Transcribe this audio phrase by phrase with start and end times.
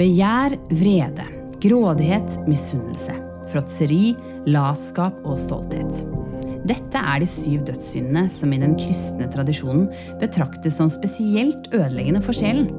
[0.00, 1.24] Begjær, vrede,
[1.60, 3.12] grådighet, misunnelse,
[3.52, 4.14] fråtseri,
[4.48, 5.98] latskap og stolthet.
[6.64, 9.90] Dette er de syv dødssyndene som i den kristne tradisjonen
[10.22, 12.70] betraktes som spesielt ødeleggende for sjelen.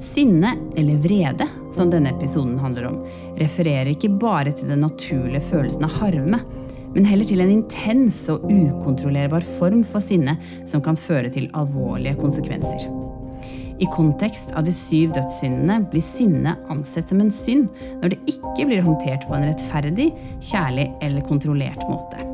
[0.00, 1.44] Sinne, eller vrede,
[1.76, 3.02] som denne episoden handler om,
[3.36, 6.40] refererer ikke bare til den naturlige følelsen av harme,
[6.94, 12.16] men heller til en intens og ukontrollerbar form for sinne som kan føre til alvorlige
[12.16, 12.88] konsekvenser.
[13.78, 17.68] I kontekst av de syv dødssyndene blir sinne ansett som en synd
[18.00, 20.10] når det ikke blir håndtert på en rettferdig,
[20.42, 22.24] kjærlig eller kontrollert måte.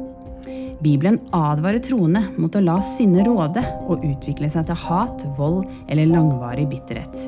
[0.84, 6.10] Bibelen advarer troende mot å la sinne råde og utvikle seg til hat, vold eller
[6.10, 7.26] langvarig bitterhet.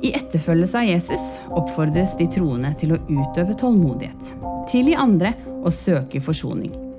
[0.00, 4.32] I etterfølgelse av Jesus oppfordres de troende til å utøve tålmodighet,
[4.70, 6.89] tilgi andre og søke forsoning.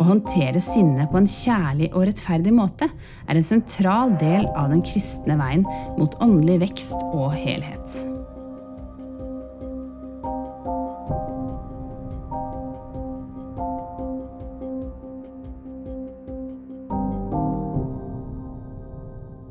[0.00, 2.86] Å håndtere sinne på en kjærlig og rettferdig måte
[3.28, 5.66] er en sentral del av den kristne veien
[5.98, 8.00] mot åndelig vekst og helhet.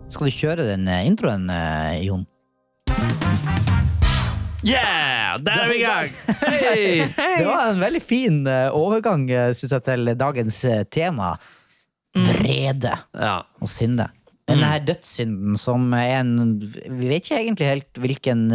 [0.10, 2.26] Skal du kjøre den eh, introen, eh, Jon?
[4.66, 5.38] Yeah!
[5.40, 6.10] Der er vi i gang!
[6.44, 7.06] Hey.
[7.40, 11.34] Det var en veldig fin eh, overgang eh, synes jeg, til dagens eh, tema.
[12.18, 13.36] Vrede Ja.
[13.62, 14.10] og sinne.
[14.50, 18.48] Denne her dødssynden som er en Vi vet ikke egentlig helt hvilken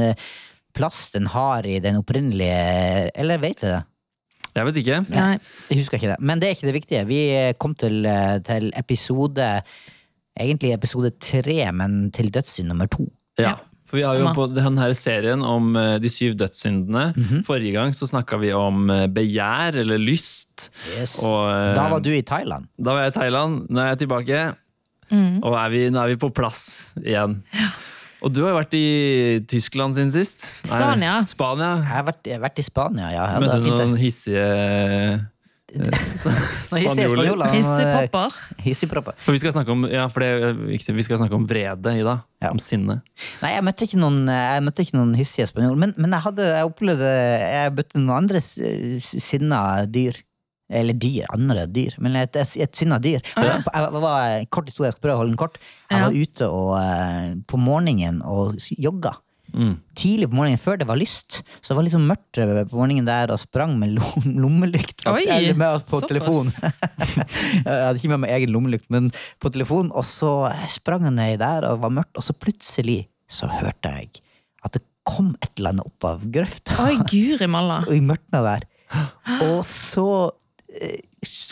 [0.74, 3.84] plass den har i den opprinnelige Eller vet vi det?
[4.58, 4.98] Jeg vet ikke.
[5.14, 5.36] Nei.
[5.70, 6.18] Jeg husker ikke det.
[6.18, 7.05] Men det er ikke det viktige.
[7.06, 7.20] Vi
[7.62, 8.02] kom til,
[8.46, 9.46] til episode
[10.34, 13.06] Egentlig episode tre, men til dødssynd nummer to.
[13.39, 13.55] Ja.
[13.94, 17.04] For vi har jo på denne serien om eh, de syv dødssyndene.
[17.46, 20.72] Forrige gang så snakka vi om eh, begjær, eller lyst.
[20.96, 21.20] Yes.
[21.22, 22.66] Og, eh, Da var du i Thailand.
[22.74, 24.44] da var jeg i Thailand, nå er jeg tilbake.
[25.14, 27.36] Og er vi, nå er vi på plass igjen.
[28.24, 28.88] Og du har jo vært i
[29.46, 30.42] Tyskland siden sist.
[30.64, 31.14] Nei, Spania.
[31.30, 31.70] Spania.
[31.84, 33.28] Jeg har vært, jeg har vært i Spania, ja.
[33.36, 34.48] ja Møtte du noen hissige
[36.70, 37.55] spanjoler.
[37.55, 38.36] Hissepopper.
[38.64, 39.17] Hissigpropper.
[39.24, 41.96] For vi skal snakke om ja, for det er viktig, vi skal snakke om vrede
[41.98, 42.23] i dag.
[42.42, 42.52] Ja.
[42.52, 43.01] Om sinne.
[43.40, 46.46] Nei, jeg møtte ikke noen, jeg møtte ikke noen hissige spanjoler, men, men jeg, hadde,
[46.58, 50.20] jeg opplevde Jeg møtte noen andre sinna dyr.
[50.74, 53.20] Eller dyr, andre dyr, men et, et, sinna dyr.
[53.20, 55.58] Jeg, jeg var, kort historie, jeg skal prøve å holde den kort.
[55.92, 59.13] Jeg var ute og, eh, på morgenen og jogga.
[59.54, 59.74] Mm.
[59.94, 61.40] Tidlig på morgenen, før det var lyst.
[61.60, 63.94] Så det var litt sånn mørkt på morgenen der, og sprang med
[64.26, 65.06] lommelykt.
[65.10, 66.10] Oi, Eller med på såpass.
[66.10, 66.50] telefon.
[67.64, 69.10] jeg hadde ikke med meg egen lommelykt, men
[69.42, 69.92] på telefon.
[69.94, 70.32] Og så
[70.72, 74.10] sprang jeg ned der, og det var mørkt, og så plutselig så hørte jeg
[74.64, 76.78] at det kom et eller annet opp av grøfta.
[76.86, 77.82] Oi, guri malla.
[77.88, 78.64] Og i mørkna der.
[79.44, 80.06] Og så
[80.80, 81.00] eh,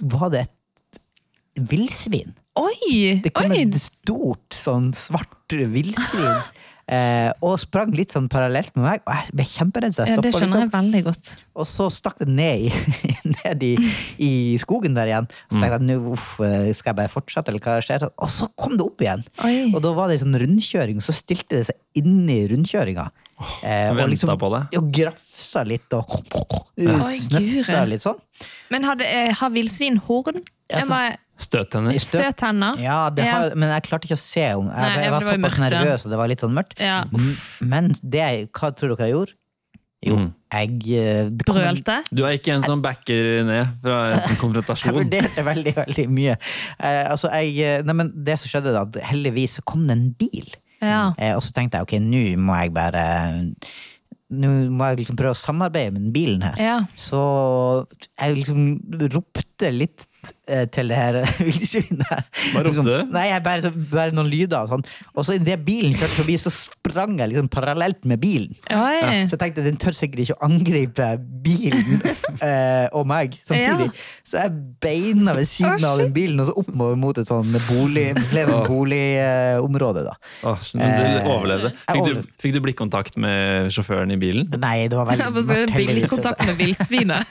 [0.08, 2.32] var det et villsvin.
[2.60, 3.20] Oi!
[3.24, 3.62] Det kom Oi!
[3.64, 6.40] et stort, sånn svart villsvin.
[6.92, 9.94] Eh, og sprang litt sånn parallelt med meg, og jeg ble kjemperedd.
[9.96, 10.64] Så jeg Ja, det skjønner liksom.
[10.66, 11.30] jeg veldig godt.
[11.56, 12.72] Og så stakk det ned i,
[13.38, 13.72] ned i,
[14.26, 15.30] i skogen der igjen.
[15.48, 16.28] Så tenkte jeg nå uff,
[16.76, 18.04] skal jeg bare fortsette, eller hva skjer?
[18.12, 19.24] Og så kom det opp igjen!
[19.46, 19.56] Oi.
[19.72, 23.08] Og da var det en sånn rundkjøring, så stilte det seg inni rundkjøringa.
[23.64, 24.62] Eh, ventet på det.
[24.78, 26.12] Og grafsa litt og
[26.78, 28.20] Oi, snøfta litt sånn.
[28.72, 30.42] Men hadde, eh, har villsvin horn?
[30.70, 31.98] Ja, Jeg var Støttenner.
[32.00, 32.78] Støttenner?
[32.82, 33.38] Ja, det Ja.
[33.54, 34.72] men jeg klarte ikke å se henne.
[34.72, 36.80] Jeg, jeg, jeg var såpass mørkt, nervøs, og det var litt sånn mørkt.
[36.80, 36.98] Ja.
[37.60, 39.38] Men det, hva tror dere jeg gjorde?
[40.02, 40.30] Jo, Mm.
[40.50, 42.00] jeg eh, Brølte?
[42.10, 44.90] Du er ikke en som backer ned fra en konfrontasjon?
[44.90, 46.34] Jeg vurderte veldig, veldig mye.
[46.80, 49.94] Eh, altså, jeg, eh, nei, men det som skjedde da, at heldigvis så kom det
[49.94, 50.50] en bil.
[50.82, 51.12] Ja.
[51.22, 53.04] Eh, og så tenkte jeg ok, nå må jeg bare
[54.32, 56.54] Nå må jeg liksom prøve å samarbeide med den bilen her.
[56.56, 56.76] Ja.
[56.96, 57.18] Så
[58.16, 58.62] jeg liksom
[59.12, 60.06] ropte litt
[60.50, 62.08] eh, til det her villsvinet.
[62.08, 63.12] Hva ropte liksom, du?
[63.14, 64.64] Nei, jeg bare, så- bare noen lyder.
[64.64, 64.84] og Sånn.
[65.14, 68.54] Og så idet bilen kjørte forbi, så sprang jeg liksom parallelt med bilen.
[68.74, 69.22] Oi.
[69.28, 71.08] Så jeg tenkte den tør sikkert ikke å angripe
[71.42, 72.02] bilen
[72.48, 73.90] eh, og meg samtidig.
[74.26, 77.54] Så jeg beina ved siden oh, av den bilen og så oppover mot et sånn
[77.68, 78.66] bolig, flere oh.
[78.70, 80.06] boligområde.
[80.08, 80.16] da.
[80.50, 81.70] Åh, men du Eh, overlevde.
[81.92, 84.46] Fikk du, fikk du blikkontakt med sjåføren i bilen?
[84.62, 87.28] Nei, det var veldig mørkt, Blikkontakt med villsvinet.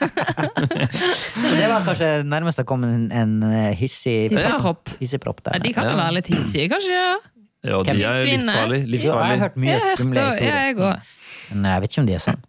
[0.62, 4.88] Det var kanskje nærmest har kommet en, en eh, hissig Hissepropp.
[5.00, 5.96] hissigpropp Ja, de kan jo Ja.
[6.04, 6.92] være litt hissige, kanskje?
[6.92, 7.18] Ja,
[7.64, 8.86] Ja, de er livsfarlige.
[8.90, 9.04] livsfarlig.
[9.04, 10.76] Jo, jeg har hørt mye jeg har hørt skumle historier, jeg
[11.52, 12.40] men jeg vet ikke om de er sånn.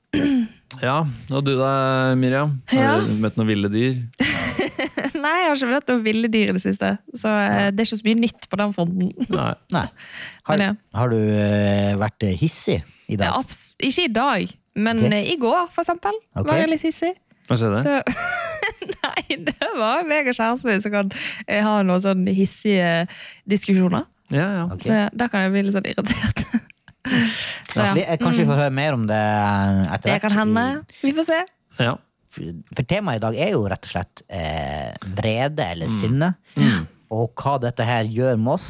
[0.81, 0.95] Ja,
[1.35, 2.53] og du da, Miriam?
[2.71, 2.99] Har Ja.
[3.01, 3.99] du møtt noen ville dyr?
[5.23, 6.89] Nei, jeg har ikke møtt noen ville dyr i det siste.
[7.13, 9.11] Så eh, det er ikke så mye nytt på den fronten.
[9.29, 9.53] Nei.
[9.77, 9.85] Nei.
[10.49, 10.71] Har, ja.
[10.97, 13.43] har du eh, vært hissig i dag?
[13.83, 15.11] ikke i dag, men Ok.
[15.13, 16.47] eh, i går, for eksempel, okay.
[16.49, 17.13] var jeg litt hissig.
[17.49, 17.81] Hva skjedde?
[17.83, 17.99] Så,
[19.03, 21.11] nei, det var meg og kjæresten min som kan
[21.47, 23.05] eh, ha noen sånn hissige
[23.49, 24.07] diskusjoner.
[24.33, 24.63] Ja, ja.
[24.71, 24.85] Okay.
[24.87, 26.45] Så da kan jeg bli litt sånn irritert.
[27.73, 30.63] Så ja, Vi, eh, kanskje vi får høre mer om det etter det kan hende.
[31.01, 31.39] Vi får se.
[31.83, 31.97] Ja.
[32.33, 36.31] For, for temaet i dag er jo rett og slett eh, vrede eller sinne.
[37.13, 38.69] Og hva dette her gjør med oss.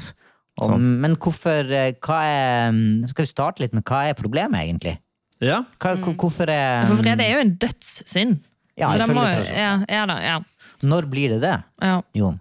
[0.64, 2.76] Og, men hvorfor eh, hva er,
[3.10, 4.98] Skal vi starte litt med hva er problemet, egentlig?
[5.42, 5.64] ja.
[5.82, 8.36] Hva, Hvorfor er For vrede er jo en dødssynd.
[8.80, 9.24] Ja, Så de må,
[9.54, 10.40] ja, ja, da, ja,
[10.82, 12.00] Når blir det det, ja.
[12.18, 12.40] Jon?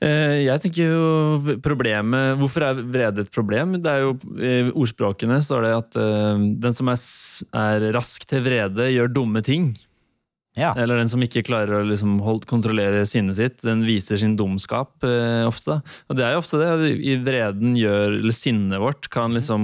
[0.00, 3.74] Eh, Jeg tenker jo problemet Hvorfor er vrede et problem?
[3.82, 7.02] Det er jo I ordspråkene står det at eh, den som er,
[7.66, 9.72] er rask til vrede, gjør dumme ting.
[10.58, 10.72] Ja.
[10.74, 15.04] Eller den som ikke klarer å liksom hold, kontrollere sinnet sitt, den viser sin dumskap
[15.06, 15.76] eh, ofte.
[16.10, 16.90] Og det er jo ofte det.
[17.06, 19.62] I vreden gjør, eller sinnet vårt kan liksom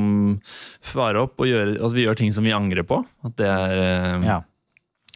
[0.86, 3.00] fare opp og gjøre at vi gjør ting som vi angrer på.
[3.26, 4.38] At det er eh, ja.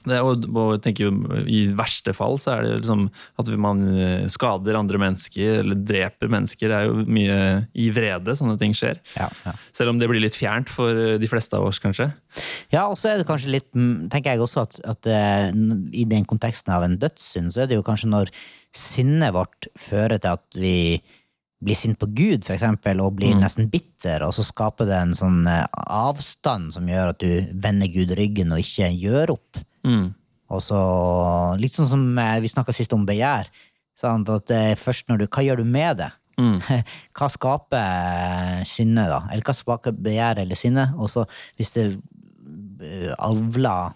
[0.06, 3.04] Det, og, og jeg tenker jo, I verste fall så er det liksom
[3.40, 6.72] at man eh, skader andre mennesker eller dreper mennesker.
[6.72, 7.36] Det er jo mye
[7.76, 9.00] i vrede sånne ting skjer.
[9.18, 9.54] Ja, ja.
[9.76, 12.10] Selv om det blir litt fjernt for eh, de fleste av oss, kanskje.
[12.72, 15.48] Ja, og så er det kanskje litt mm, tenker jeg også at, at eh,
[15.92, 18.32] i den konteksten av en dødssynd, så er det jo kanskje når
[18.76, 20.76] sinnet vårt fører til at vi
[21.60, 25.12] blir sint på Gud, for eksempel, og blir nesten bitter, og så skaper det en
[25.12, 29.60] sånn avstand som gjør at du vender Gud ryggen og ikke gjør opp.
[29.86, 30.08] Mm.
[30.50, 30.78] Og så,
[31.62, 33.50] litt sånn som eh, vi snakka sist om begjær,
[33.98, 34.28] sant?
[34.34, 36.10] at eh, først når du, hva gjør du med det?
[36.40, 36.56] Mm.
[37.18, 39.18] Hva skaper sinne, da?
[39.28, 40.86] Eller hva skaper begjær eller sinne?
[40.96, 41.26] Og så
[41.58, 43.92] hvis det eh, avler,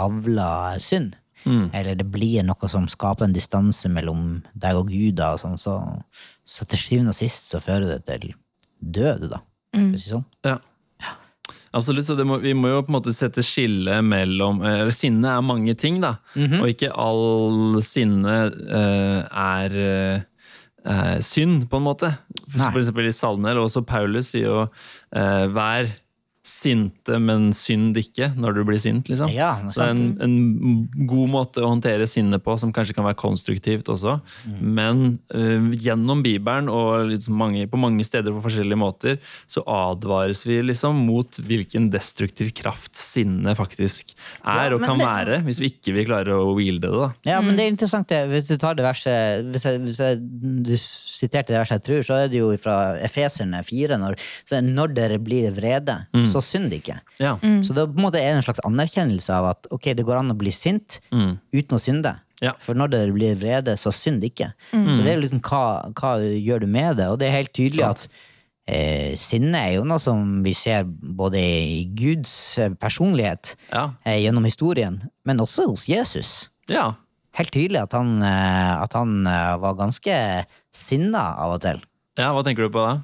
[0.00, 1.72] avler synd, Mm.
[1.74, 5.56] eller det blir noe som skaper en distanse mellom deg og Gud, da, og sånn,
[5.58, 5.72] så,
[6.46, 8.28] så til syvende og sist så fører det til
[8.78, 9.40] død, da.
[9.74, 10.22] For å si sånn.
[10.46, 10.54] Ja.
[11.72, 14.92] Absolutt, så det må, Vi må jo på en måte sette skille mellom eh, eller
[14.92, 16.16] Sinne er mange ting, da.
[16.60, 22.12] Og ikke all sinne eh, er eh, synd, på en måte.
[22.48, 25.88] For, for eksempel i Salmene, eller også Paulus sier jo eh, 'vær
[26.42, 29.06] sinte, men synd ikke' når du blir sint.
[29.08, 29.30] liksom.
[29.30, 32.94] Ja, det Så det er en, en god måte å håndtere sinne på, som kanskje
[32.96, 34.20] kan være konstruktivt også.
[34.60, 40.42] Men uh, gjennom Bibelen og liksom mange, på mange steder på forskjellige måter, så advares
[40.46, 45.60] vi liksom mot hvilken destruktiv kraft sinne faktisk er Ja, og kan det- være, hvis
[45.62, 46.90] vi ikke vil klare å wielde det.
[46.90, 47.12] da.
[47.36, 48.28] Ja, men det er interessant det.
[48.28, 50.18] Hvis du tar det verset hvis jeg, hvis jeg,
[50.62, 53.96] Du siterte det verset jeg tror, så er det jo fra Efeserne 4.
[53.98, 54.16] Når,
[54.62, 56.96] når dere blir vrede, så synd ikke.
[57.20, 57.36] Ja.
[57.62, 60.32] Så det er på en måte en slags anerkjennelse av at ok, det går an
[60.34, 62.16] å bli sint uten å synde.
[62.42, 62.56] Ja.
[62.58, 64.48] For når dere blir vrede, så synd ikke.
[64.72, 65.62] Så det er liksom hva,
[65.94, 67.06] hva gjør du med det?
[67.12, 68.08] Og det er helt tydelig Sant.
[68.08, 73.92] at eh, sinne er jo noe som vi ser både i Guds eh, personlighet Ja.
[74.02, 76.88] eh, gjennom historien, men også hos Jesus ja.
[77.38, 80.18] helt tydelig at han, eh, at han eh, var ganske
[80.74, 81.78] sinna av og til.
[82.18, 82.98] Ja, Hva tenker du på da?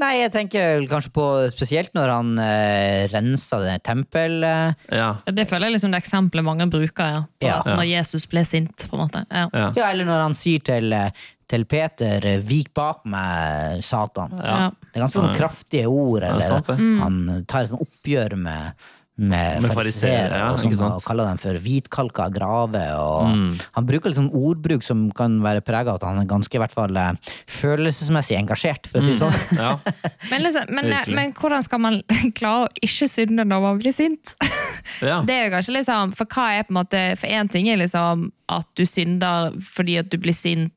[0.00, 4.38] Nei, jeg tenker kanskje på spesielt når han eh, rensa det tempel...
[4.46, 5.10] Eh, Ja.
[5.26, 7.20] Det føler jeg liksom det eksempelet mange bruker, ja.
[7.42, 7.58] På Ja.
[7.66, 9.24] Når Jesus ble sint, på en måte.
[9.28, 9.46] Ja.
[9.52, 9.68] Ja.
[9.76, 11.10] ja, eller når han sier til, eh,
[11.52, 14.32] til Peter eh, 'vik bak meg, Satan'.
[14.40, 14.70] Ja.
[14.72, 16.22] Det er ganske sånn kraftige ord.
[16.22, 16.78] Ja, Eller, sant det.
[16.78, 18.72] Han tar et sånn oppgjør med
[19.16, 23.28] med, Med fariseere fariseere, ja, og, og kaller dem for hvitkalka graver.
[23.28, 23.50] Mm.
[23.76, 26.72] Han bruker liksom ordbruk som kan være prega av at han er ganske i hvert
[26.72, 27.12] fall eh,
[27.50, 28.88] følelsesmessig engasjert.
[28.88, 29.60] For å si det sånn.
[29.60, 29.74] Ja.
[30.32, 31.98] Men, liksom, men, men hvordan skal man
[32.38, 34.32] klare å ikke synde når man blir sint?
[35.10, 35.18] ja.
[35.26, 37.80] Det er jo kanskje liksom, For hva er på en måte For én ting er
[37.80, 40.72] liksom at du synder fordi at du blir sint,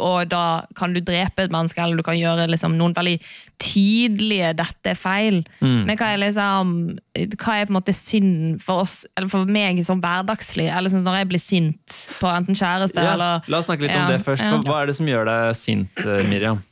[0.00, 3.18] og da kan du drepe et menneske, eller du kan gjøre liksom noen veldig
[3.62, 5.42] tydelige 'dette er feil'.
[5.60, 5.84] Mm.
[5.86, 6.98] Men hva er liksom
[7.36, 10.70] Hva er på en måte synd for oss, eller for meg som hverdagslig?
[10.72, 13.12] Eller sånn når jeg blir sint på enten kjæreste Ja.
[13.12, 14.42] eller La oss snakke litt Ja, om det først.
[14.42, 14.58] ja.
[14.58, 16.62] Hva er det som gjør deg sint, eh, Miriam?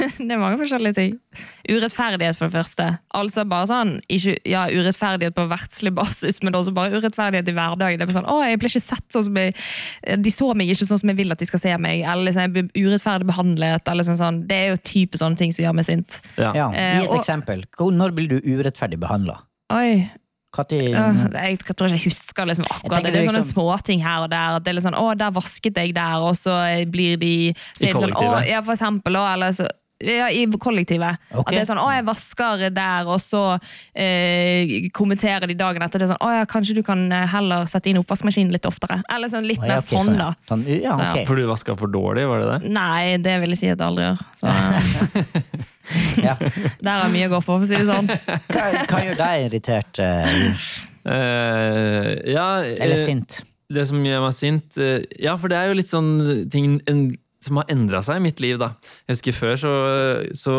[0.18, 1.14] Det er mange forskjellige ting.
[1.70, 2.86] Urettferdighet, for det første.
[3.16, 8.00] Altså bare sånn, ikke, ja, Urettferdighet på verdslig basis, men også bare urettferdighet i hverdagen.
[8.02, 9.54] Det er sånn, å, jeg ble ikke sett sånn som jeg,
[10.24, 12.02] De så meg ikke sånn som jeg vil at de skal se meg.
[12.04, 13.92] Eller liksom, jeg blir urettferdig behandlet.
[13.92, 14.40] Eller sånn, sånn.
[14.50, 16.20] Det er jo type sånne ting som gjør meg sint.
[16.40, 16.52] Ja.
[16.56, 17.66] Ja, Eh, Gi et og- eksempel.
[18.00, 19.38] Når blir du urettferdig behandla?
[19.70, 20.08] Øh,
[20.58, 23.20] jeg tror ikke jeg husker liksom akkurat Jeg det.
[23.20, 24.58] Er sånne liksom- småting her og der.
[24.58, 26.56] Det er litt sånn, å, der vasket jeg der, og så
[26.90, 28.18] blir de så I kollektivet.
[28.18, 28.48] sånn, å.
[28.48, 29.14] Ja, for eksempel.
[29.34, 29.68] Eller så,
[30.00, 31.20] ja, I kollektivet.
[31.30, 31.40] Okay.
[31.40, 33.42] At det er sånn, å, jeg vasker der, og så
[33.92, 36.02] eh, kommenterer de dagen etter.
[36.02, 39.00] Det er sånn, å ja, kanskje du kan eh, heller sette inn oppvaskmaskinen litt oftere.
[39.12, 40.30] Eller sånn litt mer ja, ok, sånn, da.
[40.48, 41.26] Sånn, ja, Så, ja.
[41.28, 42.72] For du vasker for dårlig, var det det?
[42.76, 44.24] Nei, det vil jeg si at jeg aldri gjør.
[44.40, 44.54] Så
[46.22, 46.36] Ja.
[46.86, 48.10] der er mye å gå på, for å si det sånn.
[48.52, 50.00] Hva, hva gjør deg irritert?
[50.00, 50.68] Uh,
[51.08, 53.42] uh, ja, Eller sint?
[53.70, 56.12] Det som gjør meg sint Uh, Ja, for det er jo litt sånn
[56.52, 57.10] ting en,
[57.40, 58.58] som har endra seg i mitt liv.
[58.60, 58.72] da.
[59.08, 59.70] Jeg husker Før så,
[60.36, 60.54] så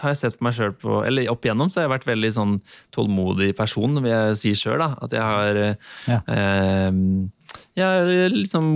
[0.00, 2.30] har jeg sett på meg sjøl på Eller opp igjennom så har jeg vært veldig
[2.36, 2.52] sånn
[2.94, 4.84] tålmodig person, vil jeg si sjøl.
[4.86, 5.58] At jeg har
[6.06, 6.20] Ja.
[6.30, 6.92] eh,
[7.74, 8.66] jeg liksom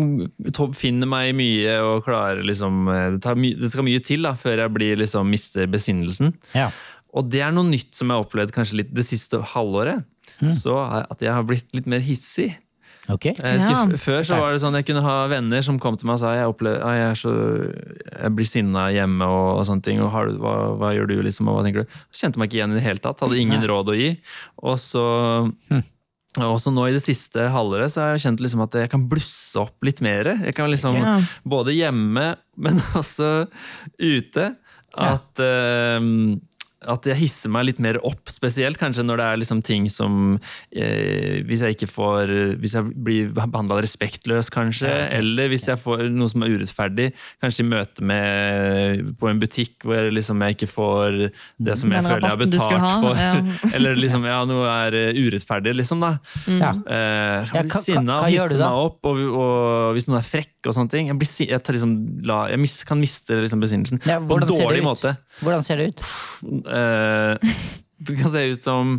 [0.74, 4.64] finner meg mye og klarer liksom Det, tar my, det skal mye til da, før
[4.64, 6.34] jeg blir liksom mister besinnelsen.
[6.58, 6.68] Ja.
[7.14, 10.04] Og det er noe nytt som jeg har opplevd kanskje litt det siste halvåret.
[10.54, 12.52] Så at jeg har blitt litt mer hissig.
[13.08, 13.24] Ok.
[13.30, 13.98] Jeg husker, Ja.
[14.00, 16.34] Før så var det sånn jeg kunne ha venner som kom til meg og sa
[16.36, 17.32] jeg, opplever, «Ah, jeg, er så,
[18.12, 20.02] jeg blir sinna hjemme og, og sånne ting.
[20.04, 22.00] Og har du, hva, hva gjør du, liksom, og hva tenker du?
[22.12, 23.24] Så kjente meg ikke igjen i det hele tatt.
[23.24, 24.10] Hadde ingen råd å gi.
[24.60, 25.06] Og så
[25.70, 25.82] hm.
[26.48, 29.64] også nå i det siste halvåret så har jeg kjent liksom at jeg kan blusse
[29.64, 30.34] opp litt mer.
[30.44, 31.18] Jeg kan liksom, Ja.
[31.48, 33.46] Både hjemme, men også
[33.96, 34.52] ute.
[34.98, 35.98] At, eh,
[36.86, 40.36] at jeg hisser meg litt mer opp, spesielt kanskje når det er liksom ting som
[40.70, 42.30] eh, Hvis jeg ikke får
[42.62, 47.08] Hvis jeg blir behandla respektløst, kanskje, eller hvis jeg får noe som er urettferdig,
[47.42, 51.18] kanskje i møte med på en butikk hvor jeg liksom jeg ikke får
[51.58, 53.22] det som jeg Den føler jeg har betalt ha, for.
[53.22, 53.34] ja.
[53.78, 56.12] eller liksom, ja, noe er eh, urettferdig, liksom, da.
[56.46, 56.70] Ja.
[56.86, 58.70] Eh, jeg blir hva- sinna hva- og gjør du hisser da?
[58.70, 61.76] meg opp, og, og hvis noen er frekk og sånne ting Jeg, blir, jeg, tar
[61.76, 61.94] liksom,
[62.28, 65.14] la, jeg mis, kan miste liksom besinnelsen Ja, på en dårlig måte.
[65.40, 66.04] Hvordan ser det ut?
[66.68, 67.36] Uh,
[68.06, 68.98] det kan se ut som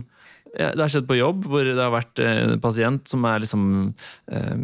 [0.49, 3.65] Det har skjedd på jobb, hvor det har vært eh, en pasient som er liksom
[4.33, 4.55] eh,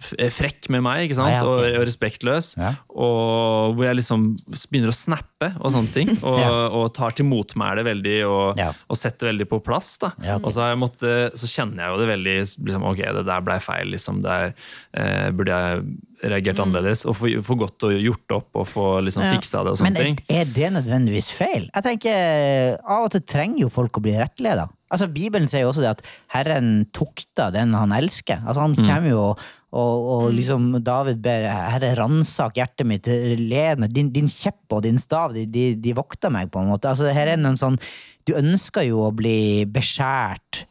[0.00, 1.28] frekk med meg ikke sant?
[1.28, 1.50] Ah, ja, ok.
[1.60, 2.46] og, og respektløs.
[2.60, 2.70] Ja.
[2.90, 4.24] Og hvor jeg liksom
[4.70, 6.10] begynner å snappe og sånne ting.
[6.30, 6.50] Og, Ja.
[6.76, 8.70] og tar til motmæle veldig og, Ja.
[8.88, 9.94] og setter veldig på plass.
[10.02, 10.10] Da.
[10.24, 10.46] Ja, ok.
[10.46, 12.36] Og så, har jeg måttet, så kjenner jeg jo det veldig
[12.68, 13.90] liksom, Ok, det der blei feil.
[13.92, 14.52] Liksom, der
[14.94, 15.84] eh, burde jeg
[16.30, 17.06] reagert annerledes.
[17.08, 20.00] Og få få godt og gjort opp og få liksom, fiksa det og sånne Men
[20.00, 20.20] er, ting.
[20.40, 21.68] er det nødvendigvis feil?
[21.74, 24.68] Jeg tenker, Av og til trenger jo folk å bli rettleda.
[24.90, 26.04] Altså, Bibelen sier jo også det at
[26.34, 28.42] Herren tukter den han elsker.
[28.44, 33.82] Altså, han kommer jo og, og, og liksom David ber Herre, ransak hjertet mitt, led
[33.82, 33.92] meg.
[33.94, 36.90] Din, din kjepp og din stav, de, de, de vokter meg, på en måte.
[36.90, 37.78] Altså, her er en sånn
[38.26, 40.64] Du ønsker jo å bli beskjært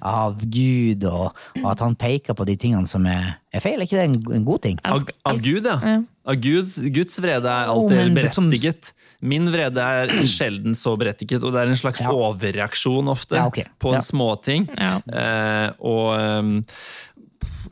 [0.00, 3.78] av Gud, og, og at han peker på de tingene som er, er feil.
[3.80, 4.78] Er ikke det en, en god ting?
[4.84, 5.96] Av, av Gud, ja.
[6.26, 8.92] Av Guds, Guds vrede er alltid oh, berettiget.
[9.22, 12.10] Min vrede er sjelden så berettiget, og det er en slags Ja.
[12.12, 13.68] overreaksjon ofte Ja, okay.
[13.78, 14.00] på Ja.
[14.00, 14.66] en småting.
[14.74, 14.96] Ja.
[15.06, 16.54] Eh, og ehm,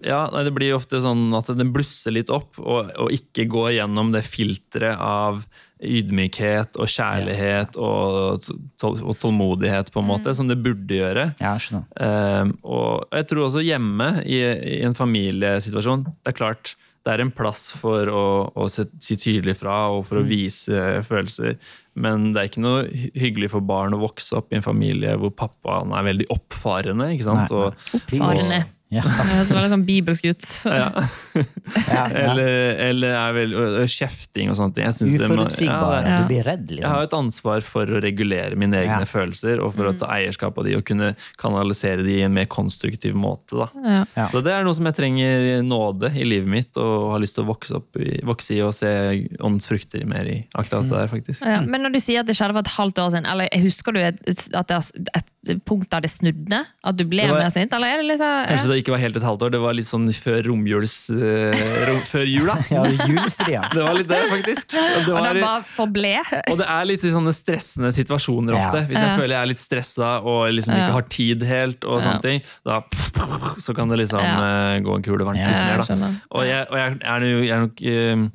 [0.04, 4.12] ja, det blir ofte sånn at den blusser litt opp, og, og ikke går gjennom
[4.14, 5.44] det filteret av
[5.84, 8.48] ydmykhet og kjærlighet og,
[8.84, 11.28] og tålmodighet, på en måte, som det burde gjøre.
[11.42, 11.84] Ja, jeg skjønner.
[11.98, 14.40] Um, og jeg tror også hjemme, i,
[14.78, 16.74] i en familiesituasjon, det er klart
[17.04, 18.26] det er en plass for å,
[18.56, 21.58] å se, si tydelig fra og for å vise følelser.
[22.00, 25.34] Men det er ikke noe hyggelig for barn å vokse opp i en familie hvor
[25.36, 27.10] pappaen er veldig oppfarende.
[27.12, 27.52] ikke sant?
[27.52, 27.66] Nei, nei.
[27.68, 28.62] Og, Oppfarende.
[28.94, 29.02] Ja.
[29.02, 30.48] Det er veldig sånn bibelsk ut.
[30.74, 32.50] ja, eller,
[32.88, 33.54] eller er vel
[33.90, 34.86] kjefting og sånne ting.
[34.86, 36.02] Jeg synes Uforutsigbare.
[36.06, 37.08] ja, Du blir redd, Jeg har liksom.
[37.08, 39.08] et ansvar for å regulere mine egne Ja.
[39.08, 42.46] følelser og for å ta eierskap av de og kunne kanalisere de i en mer
[42.46, 43.58] konstruktiv måte.
[43.58, 43.68] da.
[43.84, 44.04] Ja.
[44.16, 44.26] Ja.
[44.30, 47.44] Så det er noe som jeg trenger nåde i livet mitt og har lyst til
[47.44, 48.90] å vokse, opp i, vokse i og se
[49.40, 50.38] åndens frukter mer i.
[50.54, 51.42] Akkurat det der, faktisk.
[51.46, 53.92] Ja, men når du sier at det skjedde for et halvt år siden, eller husker
[53.96, 55.30] du at det er et
[55.64, 56.60] punkt der det snudde?
[56.84, 57.72] At du ble var- mer sint?
[57.76, 59.86] Eller er det liksom Kanskje det ikke var helt et halvt år, det var litt
[59.88, 60.94] sånn før romjuls...
[61.10, 61.52] Uh,
[61.88, 62.56] rom, før jula.
[62.70, 63.62] Ja, julestria.
[63.74, 64.74] Det var litt det, faktisk.
[64.78, 66.14] Og det, Og var, det bare forble?
[66.50, 68.82] og det er litt sånne stressende situasjoner ofte.
[68.82, 68.88] Ja.
[68.88, 69.16] Hvis jeg Ja.
[69.18, 72.04] føler jeg er litt stressa og liksom ikke har tid helt, og Ja.
[72.08, 72.80] sånne ting, da
[73.60, 74.74] så kan det liksom Ja.
[74.74, 76.10] eh, gå en kule varmt Ja, da.
[76.30, 78.28] Og jeg, og jeg, er, jo- jeg er nok eh,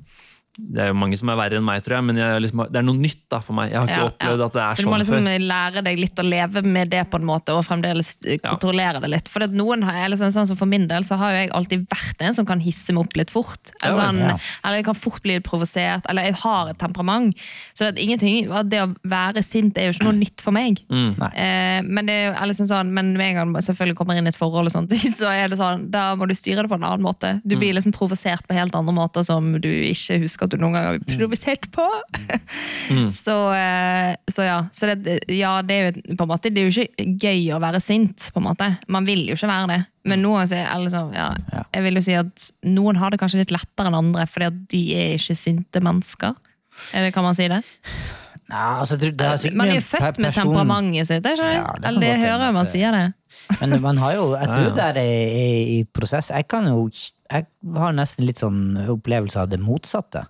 [0.70, 2.62] Det er jo mange som er verre enn meg, tror jeg, men jeg, er liksom,
[2.70, 3.72] det er noe nytt da for meg.
[3.72, 4.46] Jeg har ikke Ja, opplevd ja.
[4.50, 4.76] at det er sånn før.
[4.76, 5.46] Så du må sånn liksom før.
[5.50, 9.10] lære deg litt å leve med det på en måte, og fremdeles kontrollere kontrollere det
[9.14, 9.30] litt.
[9.32, 11.86] For at noen har, liksom, sånn, som For min del så har jo jeg alltid
[11.90, 13.72] vært en som kan hisse meg opp litt fort.
[13.82, 14.36] Altså, ja.
[14.66, 17.36] Eller jeg kan fort bli provosert, eller jeg har et temperament.
[17.74, 20.82] Så det, ingenting, at det å være sint er jo ikke noe nytt for meg.
[20.90, 21.16] Mm.
[21.34, 24.28] Eh, men det er jo eller sånn, men med en gang man selvfølgelig kommer inn
[24.28, 26.78] i et forhold, og sånt, så er det sånn, da må du styre det på
[26.80, 27.36] en annen måte.
[27.46, 27.60] Du Mm.
[27.60, 30.88] blir liksom provosert på helt andre måter som du ikke husker at du noen gang
[30.90, 31.86] har blitt provosert på.
[33.10, 36.70] Så, eh, så ja, så det, ja, det er jo på en måte Det er
[36.72, 38.70] jo ikke gøy å være sint, på en måte.
[38.90, 39.80] Man vil jo ikke være det.
[40.10, 41.64] Men noen liksom, ja, Ja.
[41.76, 44.58] jeg vil jo si at noen har det kanskje litt lettere enn andre, fordi at
[44.74, 46.34] de er ikke sinte mennesker.
[46.98, 47.62] Eller kan man si det?
[48.50, 50.24] Nei, altså, det er Man er jo født person...
[50.26, 51.50] med temperamentet sitt, ikke?
[51.54, 53.06] Ja, det eller det hører jeg man sier det.
[53.62, 54.76] Men man har jo, jeg tror Ja, ja.
[54.80, 56.32] det er i prosess.
[56.34, 56.88] Jeg kan jo
[57.30, 57.46] Jeg
[57.78, 60.26] har nesten litt sånn opplevelse av det motsatte.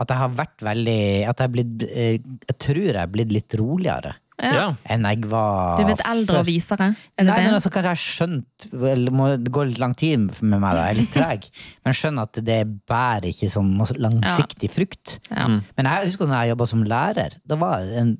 [0.00, 2.14] At jeg har vært veldig At jeg er blitt eh,
[2.48, 4.14] Jeg tror jeg er blitt litt roligere.
[4.42, 4.72] Ja.
[4.90, 6.88] enn jeg var Du vet eldre og visere?
[7.14, 7.58] Er det Nei, men det?
[7.60, 10.86] altså, kanskje jeg har skjønt Det går litt lang tid med meg, da.
[10.88, 11.46] Jeg er litt treg.
[11.84, 12.58] Men skjønner at det
[12.90, 13.70] bærer ikke sånn
[14.02, 15.18] langsiktig frukt.
[15.28, 15.46] Ja.
[15.76, 17.36] Men jeg husker når jeg jobba som lærer.
[17.46, 18.16] Da var en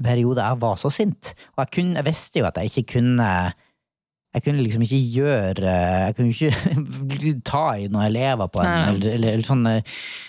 [0.00, 1.34] periode jeg var så sint.
[1.54, 3.30] Og jeg, kunne, jeg visste jo at jeg ikke kunne
[4.30, 5.70] jeg kunne liksom ikke gjøre
[6.06, 9.80] Jeg kunne ikke ta i noen elever på en eller, eller, eller sånn eh,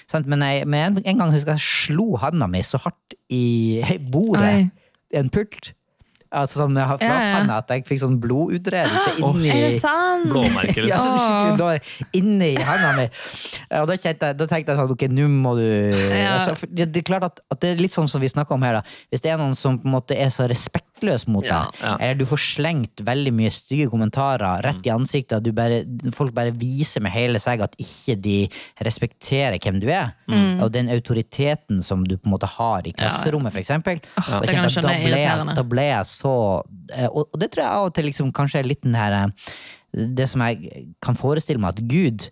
[0.09, 0.25] sant?
[0.31, 1.61] Men, jeg, men en, en gang husker jeg
[1.93, 4.65] slo handa mi så hardt i bordet Oi.
[5.13, 5.73] i en pult.
[6.31, 6.95] Altså sånn, Ja, ja.
[7.01, 9.81] flathanda at jeg fikk sånn blodutredelse inni det?
[10.29, 11.17] Blåmerker, ja, liksom.
[11.19, 11.25] så Åh.
[11.27, 13.05] skikkelig inni handa mi.
[13.81, 16.37] Og da, kjente jeg, da tenkte jeg sånn, ok, nå må du Ja.
[16.37, 18.63] altså, det, det er klart at, at det er litt sånn som vi snakker om
[18.63, 18.83] her, da.
[19.11, 20.47] Hvis det er noen som på en måte er så
[21.01, 21.97] respektløs mot deg, Ja.
[21.99, 26.51] eller du får slengt veldig mye stygge kommentarer rett i ansiktet, du bare, folk bare
[26.51, 28.47] viser med hele seg at ikke de
[28.83, 30.61] respekterer hvem du er, Mm.
[30.61, 34.53] og den autoriteten som du på en måte har i klasserommet, for eksempel, da, jeg
[34.53, 37.71] jeg, da, er ble jeg, da ble jeg så eh, Og og det tror jeg
[37.71, 41.59] av og til liksom, kanskje er litt den her eh, Det som jeg kan forestille
[41.59, 42.29] meg at Gud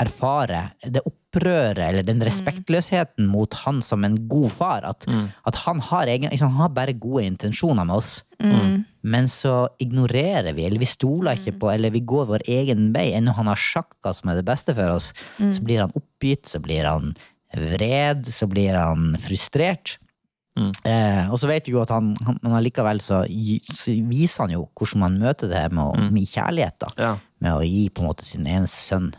[0.00, 4.86] erfarer, det opprøret eller den respektløsheten mot han som en god far.
[4.88, 5.06] At,
[5.46, 8.24] at han, har egen, liksom, han har bare gode intensjoner med oss.
[9.02, 13.10] Men så ignorerer vi, eller vi stoler ikke på, eller vi går vår egen vei.
[13.16, 16.48] Ennå han har sagt hva som er det beste for oss, så blir han oppgitt,
[16.48, 17.14] så blir han
[17.56, 19.98] vred, så blir han frustrert.
[20.84, 23.22] Eh, og så vet du jo at han, han men allikevel så,
[23.64, 26.76] så viser han jo hvordan man møter det her med, med kjærlighet.
[26.82, 29.12] da Ja, Med å gi på en måte sin eneste sønn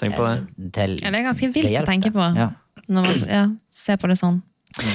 [0.00, 0.72] tenk på det.
[0.76, 2.26] til Ja, det er ganske vilt å tenke på.
[2.38, 2.50] Ja.
[2.88, 4.42] Når man ja, ser på det sånn.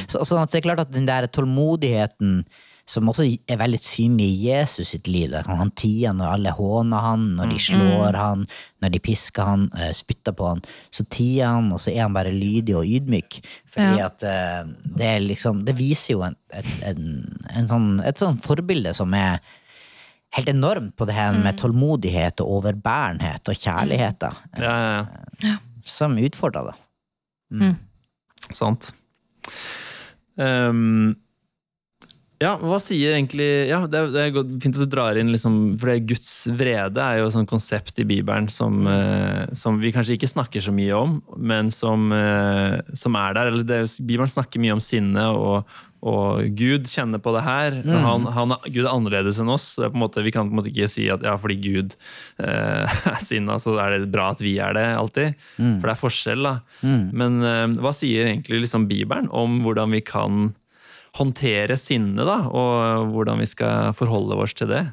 [0.07, 2.43] Så, sånn at det er klart at den der tålmodigheten
[2.85, 5.31] som også er veldig synlig i Jesus sitt liv.
[5.47, 8.43] Han tier når alle håner han, når de slår han,
[8.83, 10.61] når de pisker han, eh, spytter på han.
[10.91, 13.39] Så tier han, og så er han bare lydig og ydmyk.
[13.71, 14.09] Fordi Ja.
[14.11, 14.63] at eh,
[14.97, 19.13] det er liksom Det viser jo en, et, en, en sånn, et sånn forbilde som
[19.13, 19.39] er
[20.37, 24.19] helt enormt på det her med tålmodighet og overbærenhet og kjærlighet.
[24.21, 24.31] da.
[24.57, 25.05] Ja, ja,
[25.45, 25.55] ja.
[25.85, 27.73] Som utfordrer, da.
[28.53, 28.93] Sant.
[30.41, 31.13] Ehm,
[32.43, 35.55] ja, hva sier egentlig Ja, det er, det er fint at du drar inn liksom
[35.79, 39.93] For det Guds vrede er jo et sånt konsept i Bibelen som, eh, som vi
[39.95, 43.49] kanskje ikke snakker så mye om, men som, eh, som er der.
[43.53, 45.69] Eller det, Bibelen snakker mye om sinne, og,
[46.03, 47.77] og Gud kjenner på det her.
[48.03, 49.69] Han, han, er- Gud er annerledes enn oss.
[49.95, 51.95] Måte, vi kan på en måte ikke si at ja, fordi Gud
[52.43, 55.37] eh, er sinna, så er det bra at vi er det alltid.
[55.79, 56.57] For det er forskjell, da.
[57.15, 60.49] Men eh, hva sier egentlig liksom Bibelen om hvordan vi kan
[61.17, 64.83] håndtere sinne, da, og hvordan vi skal forholde oss til det?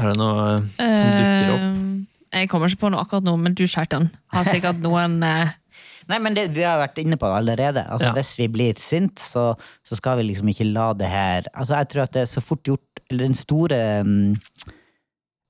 [0.00, 1.66] Er det noe som dukker opp?
[1.66, 5.52] Eh, Jeg kommer ikke på noe akkurat nå, men du, Kjartan, har sikkert noen eh,
[6.10, 7.84] Nei, men det, Vi har vært inne på det allerede.
[7.88, 8.16] Altså, Ja.
[8.18, 9.54] Hvis vi blir sint, så,
[9.86, 12.42] så skal vi liksom ikke la det her Altså, Jeg tror at det er så
[12.44, 14.34] fort gjort Eller den store um,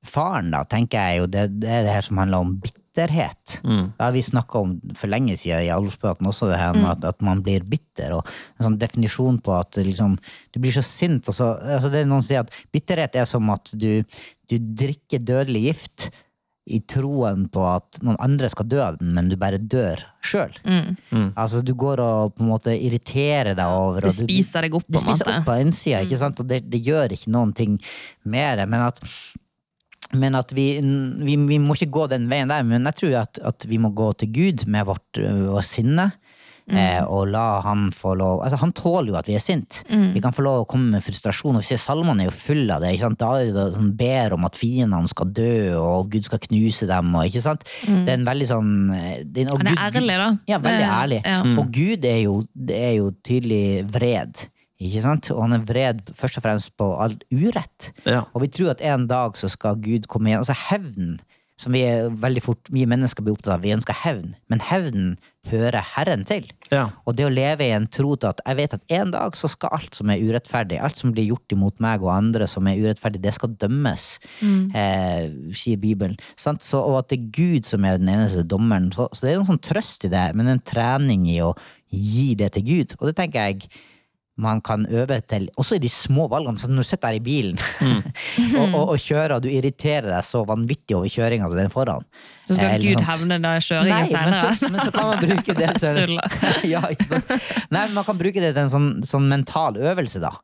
[0.04, 2.54] faren, da, tenker jeg jo, det, det er det her som handler om
[2.94, 3.60] bitterhet.
[3.64, 3.84] Mm.
[3.96, 7.04] Det har vi snakka om for lenge siden i Alvorspraten også, det her med at,
[7.04, 8.14] at man blir bitter.
[8.14, 8.26] Og
[8.58, 10.16] en sånn definisjon på at liksom,
[10.54, 11.26] du blir så sint.
[11.28, 14.02] Og så, altså det er Noen sier at bitterhet er som at du,
[14.50, 16.10] du drikker dødelig gift
[16.64, 20.54] i troen på at noen andre skal dø av den, men du bare dør sjøl.
[21.36, 24.86] Altså, du går og på en måte irriterer deg over Det du- spiser deg opp,
[24.88, 25.34] på en spiser måte.
[25.42, 26.40] opp på innsida, ikke sant?
[26.40, 27.76] og det, det gjør ikke noen ting
[28.24, 28.68] med det.
[28.72, 29.02] Men at,
[30.14, 33.38] men at vi, vi, vi må ikke gå den veien der, men jeg tror at,
[33.44, 36.12] at vi må gå til Gud med vårt, øh, vårt sinne.
[36.64, 39.82] Eh, og la han få lov altså Han tåler jo at vi er sint.
[40.14, 41.58] Vi kan få lov å komme med frustrasjon.
[41.58, 42.94] Og vi ser Salmene er jo fulle av det.
[42.94, 43.18] Ikke sant?
[43.20, 47.12] Da er det sånn, ber om at fiendene skal dø, og Gud skal knuse dem.
[47.20, 47.66] Og, ikke sant?
[47.84, 50.30] Det er en veldig sånn eh, det, og Han er Gud- ærlig, da.
[50.54, 51.20] ja, veldig Det- ærlig.
[51.26, 51.36] ja.
[51.60, 52.38] Og Gud er jo,
[52.72, 53.64] det er jo tydelig
[53.98, 54.46] vred.
[54.82, 55.30] Ikke sant?
[55.30, 57.92] Og han er vred først og fremst på all urett.
[58.08, 58.24] Ja.
[58.34, 60.42] Og vi tror at en dag så skal Gud komme igjen.
[60.42, 61.14] Altså hevn,
[61.54, 64.32] som vi er veldig fort, vi mennesker blir opptatt av, vi ønsker hevn.
[64.50, 65.12] Men hevnen
[65.46, 66.48] hører Herren til.
[66.72, 66.88] Ja.
[67.06, 69.50] Og det å leve i en tro til at jeg vet at en dag så
[69.52, 72.82] skal alt som er urettferdig, alt som blir gjort imot meg og andre som er
[72.82, 74.08] urettferdig, det skal dømmes,
[74.74, 76.18] eh, sier Bibelen.
[76.34, 76.66] Sant?
[76.66, 78.90] Så, og at det er Gud som er den eneste dommeren.
[78.96, 81.54] Så, så det er noen sånn trøst i det, men en trening i å
[81.94, 82.98] gi det til Gud.
[82.98, 83.68] Og det tenker jeg
[84.36, 86.58] man kan øve til, også i de små valgene.
[86.58, 87.58] Så når du sitter her i bilen
[88.58, 92.02] og, og, og kjører, og du irriterer deg så vanvittig over kjøringa til den foran.
[92.48, 93.06] Så skal Eh, Gud sånt.
[93.12, 96.18] hevne deg kjøringa kjøringen men så, men så kan man bruke det som
[96.74, 97.30] ja, ikke sant?
[97.70, 100.34] Nei, Man kan bruke det til en sånn, sånn mental øvelse, da.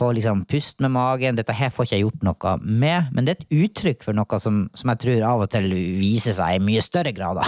[0.00, 1.36] Få liksom pust med magen.
[1.36, 4.38] Dette her får ikke jeg gjort noe med, men det er et uttrykk for noe
[4.40, 5.66] som, som jeg tror av og til
[6.00, 7.44] viser seg i mye større grad da,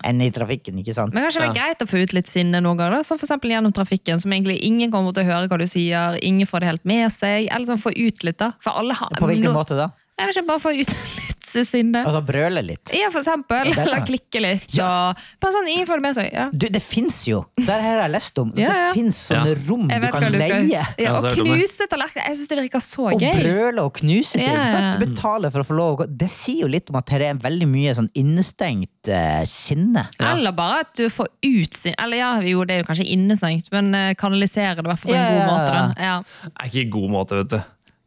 [0.08, 0.78] enn i trafikken.
[0.80, 1.12] ikke sant?
[1.12, 3.04] Men kanskje det er greit å få ut litt sinne noen ganger.
[3.04, 6.16] Som for eksempel gjennom trafikken, som egentlig ingen kommer til å høre hva du sier,
[6.24, 8.52] ingen får det helt med seg, eller sånn få ut litt, da.
[8.64, 9.90] Har På hvilken nå- måte da?
[10.20, 12.02] Jeg vil ikke bare få ut litt sinne.
[12.06, 12.92] Altså brøle litt.
[12.96, 13.68] Ja, for eksempel.
[13.70, 14.66] Ja, er Eller klikke litt.
[14.80, 16.28] Og bare sånn, ingen får det med seg.
[16.32, 16.46] Ja.
[16.52, 17.42] Du, det fins jo!
[17.58, 18.52] Det her har jeg lest om.
[18.58, 18.88] Ja, ja.
[18.90, 20.60] Det fins sånne rom du kan du leie.
[20.70, 22.28] Ja, Ja, og så knuse tallerkener.
[22.30, 23.32] Jeg syns det virker så Og gøy.
[23.42, 24.46] brøle og knuse ting.
[24.46, 24.72] Ja, ja, ja.
[24.76, 25.00] sant?
[25.00, 26.08] Du betaler for å få lov å gå.
[26.20, 30.06] Det sier jo litt om at her er veldig mye sånn innestengt uh, sinne.
[30.20, 33.68] Eller bare at du får ut sin Eller ja, jo, det er jo kanskje innestengt,
[33.74, 35.74] men eh, kanalisere det i hvert fall på en Ja, god måte.
[35.74, 35.80] ja.
[35.80, 36.06] Da.
[36.10, 36.16] Ja.
[36.46, 37.60] Det er ikke en god måte, vet du.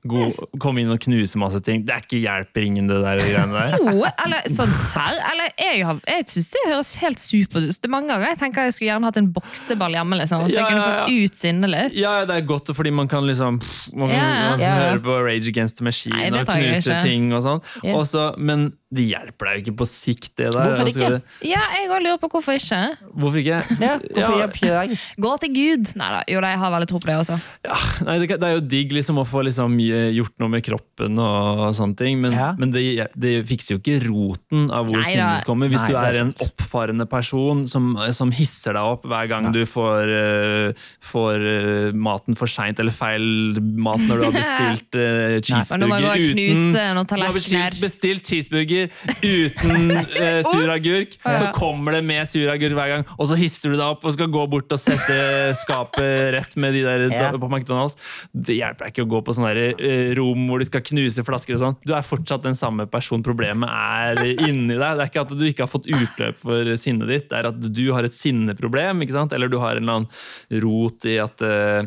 [0.04, 1.86] God, kom inn og knuse masse ting.
[1.88, 3.78] Det er ikke hjelper ingen, det der greiene der.
[3.94, 5.16] Jo, eller sånn serr.
[5.32, 7.88] Eller jeg, har- jeg syns det høres helt supert ut.
[7.94, 10.70] Mange ganger jeg tenker jeg skulle gjerne hatt en bokseball hjemme, liksom, så Ja, jeg
[10.74, 11.98] kunne ja, fått ut sinnet litt.
[11.98, 13.62] Ja, det er godt fordi man kan liksom
[13.94, 14.74] Man kan Ja, ja.
[14.90, 17.64] høre på Rage Against the Machine Nei, og knuse ting og sånn.
[17.84, 18.32] Ja.
[18.38, 20.60] Men det hjelper deg jo ikke på sikt, det der.
[20.60, 21.50] Hvorfor Altså, ikke?
[21.50, 22.82] Ja, jeg òg lurer på hvorfor ikke.
[23.14, 23.60] Hvorfor ikke?
[23.82, 24.48] Ja, hvorfor Ja.
[24.48, 24.96] ikke deg?
[25.26, 25.94] Gå til Gud!
[26.00, 27.38] Nei da, jo jeg har veldig tro på det også.
[27.66, 27.78] Ja,
[28.08, 31.64] nei, det, det er jo digg liksom å få liksom gjort noe med kroppen og
[31.76, 32.52] sånne ting, men, Ja.
[32.60, 32.84] men det,
[33.18, 35.72] det fikser jo ikke roten av hvor sinnet kommer.
[35.72, 39.50] Hvis Nei, du er er en oppfarende person som, som hisser deg opp hver gang
[39.54, 45.00] du får, uh, får uh, maten for seint eller feil mat når du har bestilt
[45.00, 48.83] uh, cheeseburger knuse noen du har bestilt, tallerkener.
[48.88, 49.92] Cheeseburger uten
[50.24, 54.06] uh, suragurk, så kommer det med suragurk hver gang, og så hisser du deg opp
[54.08, 55.18] og skal gå bort og sette
[55.58, 57.32] skapet rett med de der Ja.
[57.38, 57.98] på McDonald's.
[58.34, 61.24] Det hjelper deg ikke å gå på sånne der, eh, rom hvor du skal knuse
[61.26, 61.78] flasker og sånn.
[61.86, 63.24] Du er fortsatt den samme person.
[63.24, 64.98] Problemet er inni deg.
[64.98, 67.60] Det er ikke at du ikke har fått utløp for sinnet ditt, det er at
[67.74, 69.34] du har et sinneproblem, ikke sant?
[69.34, 71.86] eller du har en eller annen rot i at eh,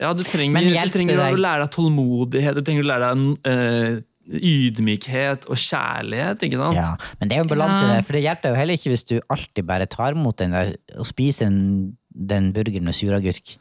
[0.00, 3.98] Ja, du trenger, du trenger å lære deg tålmodighet, du trenger å lære deg eh,
[4.30, 6.78] ydmykhet og kjærlighet, ikke sant?
[6.78, 7.94] Ja, men det er jo en balanse Ja.
[7.96, 10.74] der, for det hjelper jo heller ikke hvis du alltid bare tar imot den der
[10.98, 13.56] og spiser den, den burgeren med suragurk.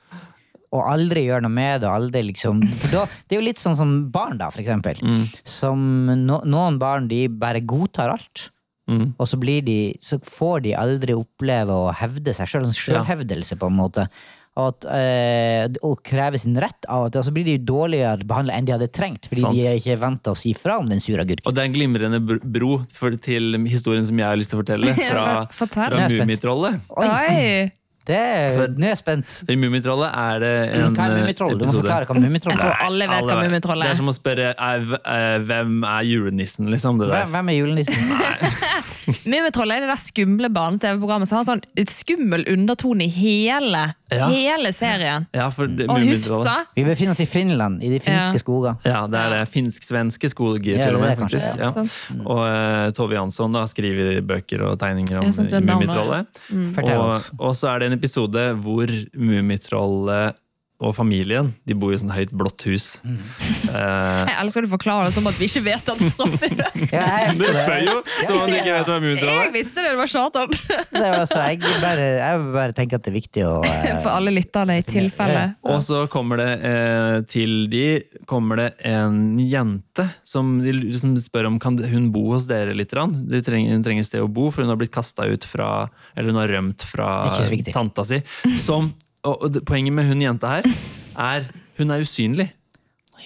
[0.69, 1.89] Og aldri gjør noe med det.
[1.89, 4.99] Aldri liksom, for da, det er jo litt sånn som barn, da, for eksempel.
[5.01, 5.23] Mm.
[5.41, 5.79] Som
[6.27, 8.51] no, noen barn de bare godtar alt.
[8.89, 9.15] Mm.
[9.17, 12.69] Og så, blir de, så får de aldri oppleve å hevde seg sjøl.
[12.73, 14.05] Sjølhevdelse, på en måte.
[14.59, 18.67] At, eh, og kreve sin rett av at og så blir de dårligere behandla enn
[18.67, 19.29] de hadde trengt.
[19.29, 19.55] Fordi Sant.
[19.57, 21.47] de er ikke venta å si fra om den sure agurken.
[21.49, 24.63] Og det er en glimrende bro for, til historien som jeg har lyst til å
[24.63, 25.97] fortelle, fra, Fortell.
[25.97, 26.07] fra.
[26.19, 26.87] Mummitrollet.
[26.99, 27.69] Oi!
[28.09, 29.33] Det er, nå er jeg spent.
[29.51, 32.55] I Mummitrollet er det en Hva er eh, Du må episode forklare hva Jeg tror
[32.55, 33.67] alle vet Alle hva vet.
[33.69, 33.81] er.
[33.83, 33.97] Det er.
[33.99, 36.97] som å spørre er, eh, hvem er julenissen, liksom.
[37.03, 37.27] Det der.
[37.27, 38.09] Hvem hvem er julenissen?
[39.07, 44.27] Mummitroll er det der skumle barne-TV-programmet som har sånn et skummel undertone i hele, Ja.
[44.29, 45.27] hele serien.
[45.33, 46.65] Ja, for det- Og Mummitrollet Hufsa.
[46.75, 48.43] Vi befinner oss i Finland, i de finske Ja.
[48.43, 48.77] skoger.
[48.85, 49.49] Ja, det er det.
[49.53, 51.17] Finsk-svenske skoger, Ja, til og det med.
[51.17, 51.57] er kanskje, faktisk.
[51.57, 51.71] ja.
[51.75, 51.85] Ja.
[51.85, 52.25] Sant.
[52.25, 55.61] Og eh, Tove Jansson da, skriver bøker og tegninger om Ja, sant, du er.
[55.61, 56.27] Mummitrollet.
[56.75, 57.31] Fortell Og, oss.
[57.39, 60.35] og så er det en episode hvor Mummitrollet
[60.79, 62.87] og familien De bor i et sånt høyt, blått hus.
[63.03, 63.17] Mm.
[63.73, 66.53] Uh, Jeg elsker at du forklarer det som at vi ikke vet det fra før.
[66.95, 69.99] Ja, jeg du spør jo som om ikke vet hva Mummitrollet Jeg visste det, det
[69.99, 70.55] var Satan.
[70.99, 74.11] Det var så jeg, bare, jeg bare tenker at det er viktig å uh, For
[74.13, 75.43] alle lytterne, i tilfelle.
[75.67, 77.83] Og så kommer det uh, til de
[78.29, 82.91] kommer det en jente som de liksom spør om kan hun bo hos dere litt.
[82.93, 83.13] grann?
[83.29, 86.31] De trenger, hun trenger sted å bo, for hun har blitt kasta ut fra Eller
[86.31, 87.09] hun har rømt fra
[87.73, 88.21] tanta si.
[88.57, 88.93] Som,
[89.27, 90.69] og, poenget med hun jenta her
[91.33, 92.49] er hun er usynlig.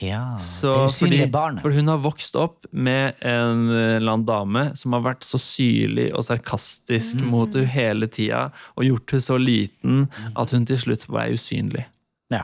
[0.01, 1.61] Ja, Så, det usynlige barnet.
[1.61, 5.37] for hun har vokst opp med en eh, eller annen dame som har vært så
[5.39, 7.27] syrlig og sarkastisk Mm.
[7.29, 11.85] mot henne hele tida, og gjort henne så liten at hun til slutt var usynlig.
[12.33, 12.41] Ja.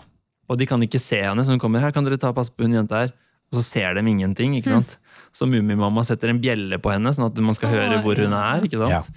[0.47, 2.63] Og de kan ikke se henne, så hun kommer her, kan dere ta pass på
[2.67, 3.11] hun jenta her?
[3.51, 4.97] Og så ser de ingenting, ikke sant?
[5.33, 8.61] Så Mummimamma setter en bjelle på henne, sånn at man skal høre hvor hun er.
[8.65, 9.09] ikke sant?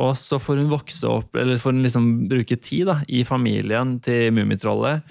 [0.00, 3.98] Og så får hun vokse opp, eller får hun liksom bruke tid da, i familien
[4.00, 5.02] til Mummitrollet,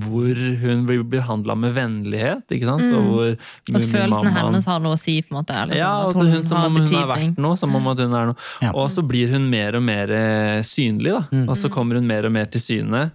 [0.00, 2.86] hvor hun blir behandla med vennlighet, ikke sant?
[2.96, 3.34] Og hvor
[3.76, 5.18] At følelsene hennes har noe å si.
[5.20, 5.52] på en måte.
[5.52, 7.76] Liksom, ja, sånn, at at hun, hun, som har om hun har vært noe, som
[7.76, 8.38] om at hun er noe.
[8.64, 8.72] Ja.
[8.72, 11.44] Og så blir hun mer og mer eh, synlig, da.
[11.44, 13.10] Og så kommer hun mer og mer til syne.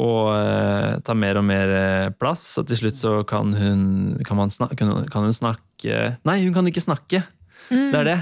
[0.00, 2.42] Og eh, tar mer og mer eh, plass.
[2.58, 4.90] Og til slutt så kan hun, kan, man snakke, kan
[5.22, 7.22] hun- snakke Nei, hun kan ikke snakke!
[7.70, 8.18] Det er det.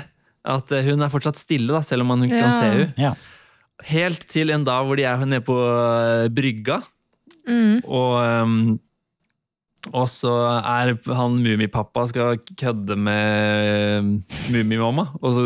[0.48, 2.92] At eh, hun er fortsatt stille, da, selv om man ikke kan se henne.
[3.00, 3.14] Ja.
[3.88, 6.80] Helt til en dag hvor de er nede på eh, brygga.
[7.48, 7.80] Mm.
[7.84, 8.62] Og ehm,
[9.94, 14.08] Og så er han Mummipappa skal kødde med
[14.52, 15.44] Mummimamma, og så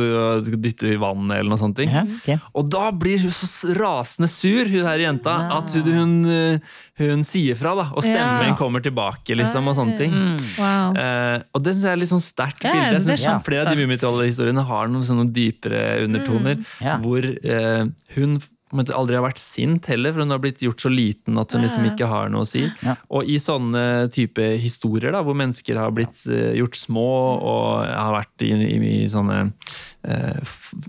[0.56, 1.76] dytte i vannet eller noe sånt.
[1.76, 1.90] ting.
[1.92, 2.38] Ja, okay.
[2.56, 5.92] Og da blir hun så rasende sur, hun her jenta, at hun,
[6.24, 6.58] hun,
[6.98, 7.86] hun sier fra, da.
[7.92, 8.56] Og stemmen Ja.
[8.58, 10.16] kommer tilbake, liksom, og sånne ting.
[10.58, 10.96] Wow.
[10.96, 12.88] Eh, og det syns jeg er litt sånn sterkt Ja, bilde.
[12.96, 13.46] Jeg synes kjempesterkt.
[13.52, 16.64] Flere av de Mummitroll-historiene har noen sånne dypere undertoner.
[16.80, 16.96] Ja.
[17.04, 17.84] Hvor eh,
[18.16, 18.40] hun
[18.72, 21.36] på en måte aldri har vært sint heller, for hun har blitt gjort så liten
[21.36, 22.64] at hun liksom ikke har noe å si.
[22.80, 22.94] Ja.
[23.12, 28.16] Og i sånne type historier, da, hvor mennesker har blitt eh, gjort små og har
[28.16, 29.42] vært i, i, i sånne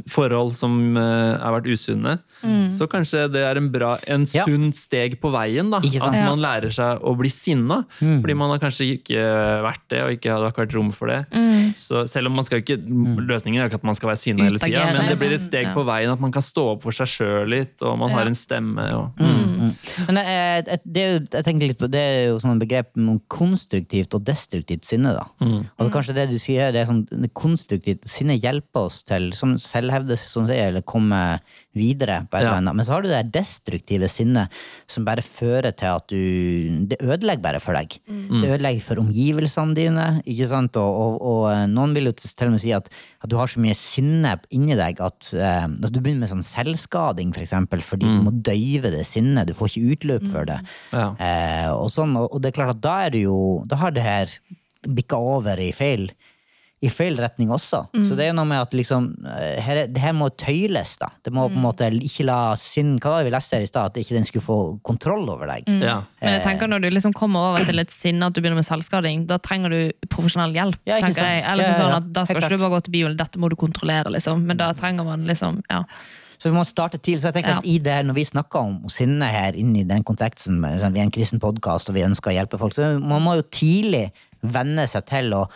[0.09, 2.15] forhold som eh, har vært usunne,
[2.73, 4.43] så kanskje det er en bra, en Ja.
[4.47, 5.69] sunn steg på veien.
[5.69, 9.21] da, At man lærer seg å bli sinna, fordi man har kanskje ikke
[9.63, 11.21] vært det, og ikke hadde vært rom for det.
[11.77, 14.59] Så selv om man skal ikke, Løsningen er ikke at man skal være sinna hele
[14.59, 15.51] tida, men det blir et liksom.
[15.51, 18.25] steg på veien at man kan stå opp for seg sjøl litt, og man har
[18.25, 18.83] en stemme.
[18.97, 19.23] Og,
[20.07, 22.91] Men jeg, jeg, det, er jo, jeg tenker litt på, det er jo sånn begrep
[22.99, 25.13] om konstruktivt og destruktivt sinne.
[25.17, 25.25] da.
[25.77, 27.03] Altså Kanskje det du sier, det er sånn
[27.37, 31.21] konstruktivt sinne hjelper oss til som selvhevdelse som det er, eller komme
[31.75, 32.21] videre.
[32.29, 32.47] på et Ja.
[32.49, 32.75] eller annet.
[32.75, 34.49] Men så har du det destruktive sinnet
[34.87, 37.95] som bare fører til at du Det ødelegger bare for deg.
[38.07, 40.21] Det ødelegger for omgivelsene dine.
[40.25, 40.75] ikke sant?
[40.77, 42.87] Og, og, og eh, noen vil jo til og med si at,
[43.23, 46.43] at du har så mye sinne inni deg at, eh, at du begynner med sånn
[46.45, 49.52] selvskading, for eksempel, fordi du må døyve det sinnet.
[49.53, 50.59] Du får ikke utløp for det.
[50.91, 51.07] Ja.
[51.21, 53.37] Eh, og, sånn, og, det er klart at da er det jo
[53.69, 54.37] Da har det her
[54.83, 56.09] bikka over i feil
[56.83, 57.85] i feil retning også.
[58.03, 60.97] Så det er noe med at liksom, eh, her, er- det her må tøyles.
[60.99, 61.07] da.
[61.23, 63.69] Det må på en måte ikke la sinn Hva var det vi leste her i
[63.69, 63.85] stad?
[63.93, 65.63] At ikke den skulle få kontroll over deg.
[65.79, 66.01] Ja.
[66.19, 68.67] Men jeg tenker når du liksom kommer over til et sinne at du begynner med
[68.67, 69.79] selvskading, da trenger du
[70.11, 70.75] profesjonell hjelp.
[70.85, 71.31] Ja, tenker sant.
[71.31, 71.45] jeg.
[71.53, 73.55] Eller Ja, sånn at Da skal ikke du bare gå til bioen, dette må du
[73.55, 74.43] kontrollere, liksom.
[74.43, 75.85] Men da trenger man liksom ja.
[76.43, 77.21] Så vi må starte tidlig.
[77.23, 77.57] Så jeg tenker Ja.
[77.61, 80.99] at i det her, Når vi snakker om sinne her inni den konteksten, sånn, vi
[80.99, 84.11] er en kristen podkast og vi ønsker å hjelpe folk, så man må jo tidlig
[84.43, 85.47] venne seg til å,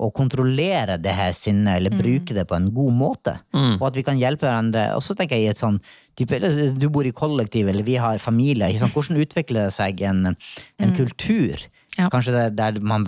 [0.00, 3.36] å kontrollere det her sinnet, eller bruke det på en god måte.
[3.78, 4.96] Og at vi kan hjelpe hverandre.
[4.96, 5.78] Og så tenker jeg i et sånn
[6.16, 6.40] type,
[6.76, 8.66] Du bor i kollektiv, eller vi har familie.
[8.80, 10.34] Hvordan utvikler det seg en,
[10.80, 11.54] en kultur?
[11.98, 12.06] Ja.
[12.08, 13.02] Kanskje det, der man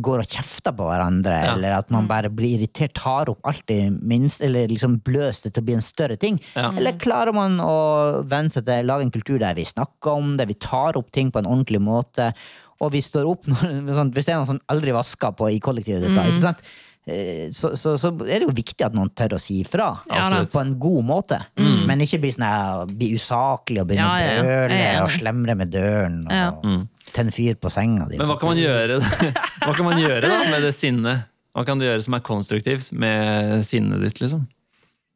[0.00, 1.50] går og kjefter på hverandre, Ja.
[1.52, 5.62] eller at man bare blir irritert, tar opp alltid minst, eller liksom bløser det til
[5.62, 6.40] å bli en større ting.
[6.56, 6.70] Ja.
[6.72, 10.48] Eller klarer man å venne seg til lage en kultur der vi snakker om det,
[10.48, 12.32] vi tar opp ting på en ordentlig måte,
[12.80, 15.60] og vi står opp når, sånn, Hvis det er noen som aldri vasker på i
[15.60, 16.64] kollektivet ditt, da, ikke sant?
[17.10, 19.88] Eh, Så, så, så er det jo viktig at noen tør å si ifra.
[20.08, 21.40] Ja, altså, på en god måte.
[21.58, 24.38] Men ikke bli, sånn, bli usaklig og begynne Ja, ja, ja.
[24.40, 25.02] å brøle ja, ja.
[25.04, 26.20] og slemre med døren.
[26.28, 26.76] Og Ja.
[27.16, 28.20] tenne fyr på senga di.
[28.20, 29.00] Men hva kan man gjøre,
[29.66, 31.26] hva kan man gjøre da med det sinnet?
[31.50, 34.20] Hva kan du gjøre som er konstruktivt med sinnet ditt?
[34.22, 34.46] liksom?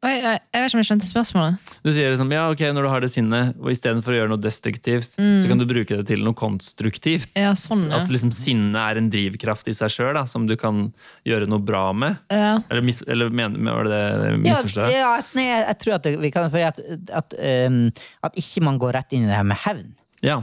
[0.05, 1.69] Oi, jeg, jeg vet ikke om jeg skjønte spørsmålet.
[1.85, 4.41] Du sier liksom, ja ok, Når du har det sinnet, og istedenfor å gjøre noe
[4.43, 7.31] destruktivt, så kan du bruke det til noe konstruktivt.
[7.37, 7.99] Ja, sånn, ja.
[8.03, 10.91] At liksom sinne er en drivkraft i seg sjøl, som du kan
[11.25, 12.19] gjøre noe bra med.
[12.29, 12.59] Ja.
[12.69, 14.01] Eller, mis, eller men, var det
[14.45, 14.97] det jeg?
[14.99, 16.83] ja, nei, jeg, jeg tror at det, vi kan fordi at,
[17.23, 17.37] at,
[17.71, 17.79] um,
[18.29, 19.89] at ikke man går rett inn i det her med hevn.
[20.25, 20.41] Ja.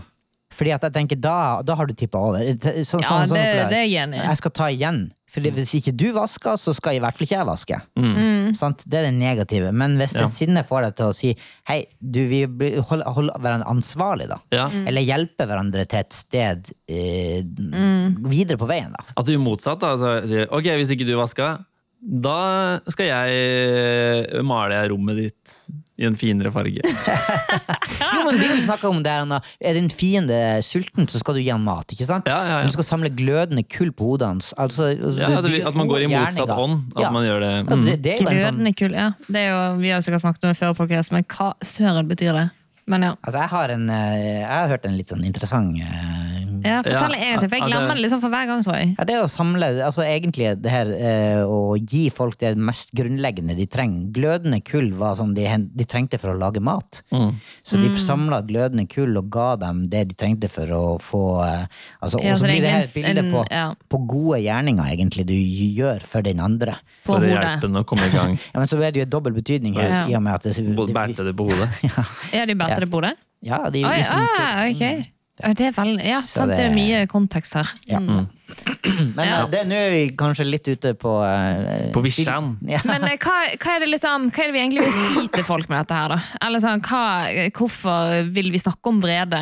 [0.52, 2.42] Fordi at jeg tenker, da, da har du tippa over.
[2.44, 4.26] Så, sånn- Ja, sånn- sånn det- det er jeg enig i.
[4.26, 4.98] Jeg skal ta igjen.
[5.32, 7.78] For hvis ikke du vasker, så skal i hvert fall ikke jeg vaske.
[7.96, 8.50] Mm.
[8.58, 8.84] Sant?
[8.84, 9.70] Det er det negative.
[9.72, 10.26] Men hvis Ja.
[10.26, 11.30] det sinnet får deg til å si
[11.70, 13.02] hei, du, vi blir- hold,
[13.40, 14.36] hverandre ansvarlig, da.
[14.52, 14.66] Ja.
[14.68, 14.86] Mm.
[14.92, 17.40] Eller hjelpe hverandre til et sted eh,
[18.28, 19.04] videre på veien, da.
[19.16, 19.80] At du er motsatt.
[19.80, 21.64] da, så sier ok, Hvis ikke du vaska,
[22.02, 25.52] da skal jeg male rommet ditt
[26.02, 26.82] i en finere farge.
[28.12, 29.38] Jo, men vi snakker om det her, Anna.
[29.62, 31.86] Er din fiende sulten, så skal du gi han mat.
[31.94, 32.26] ikke sant?
[32.28, 32.66] Ja, ja, ja.
[32.68, 34.50] Du skal samle glødende kull på hodet hans.
[34.60, 36.96] Altså, altså, Ja, at, vi, at man går i motsatt hånd ånd.
[36.96, 37.10] At Ja.
[37.14, 37.52] man gjør det.
[37.56, 37.84] Ja, Mm.
[37.86, 39.08] det, det er jo glødende sånn Glødende kull, ja.
[39.28, 42.08] Det er jo, vi har jo sikkert snakket om det før, folkens, men hva søren
[42.10, 42.46] betyr det?
[42.86, 43.12] Men ja.
[43.22, 46.21] Altså, jeg har, en, eh, jeg har hørt en litt sånn interessant eh,
[46.64, 48.88] ja Fortell en gang til, for jeg glemmer det liksom for hver gang, tror jeg.
[48.98, 53.56] ja, Det å samle altså egentlig det her eh, Å gi folk det mest grunnleggende
[53.58, 54.06] de trenger.
[54.14, 57.02] Glødende kull var sånn de, hen- de trengte for å lage mat.
[57.12, 57.32] Mm.
[57.62, 61.66] Så de samla glødende kull og ga dem det de trengte for å få eh,
[62.00, 63.64] altså, Ja, Og så så det er blir det her et egentlig bilde på, ja.
[63.92, 66.78] på gode gjerninger egentlig du gjør for den andre.
[67.02, 67.34] På For å hodet.
[67.36, 68.38] hjelpe den å komme i gang.
[68.52, 69.88] Ja, men så er det jo en dobbel betydning her.
[69.92, 70.04] Ja.
[70.10, 71.68] i og med at det, Både Bærte det på hodet.
[72.36, 73.16] Ja, de bærte det på hodet?
[73.42, 74.82] Ja, de, Oi, liksom, ah, ok.
[75.40, 77.70] Ja, Det er veldig, ja, sant, det er mye kontekst her.
[77.88, 77.98] ja.
[78.02, 78.26] Mm.
[79.16, 79.36] Men Ja.
[79.42, 82.58] eh, det, nå er vi kanskje litt ute på uh, På vischan.
[82.74, 82.82] Ja.
[82.84, 85.46] Men eh, hva, hva, er det liksom, hva er det vi egentlig vil si til
[85.48, 86.18] folk med dette her, da?
[86.44, 87.04] Eller sånn, hva,
[87.56, 89.40] hvorfor vil vi snakke om vrede?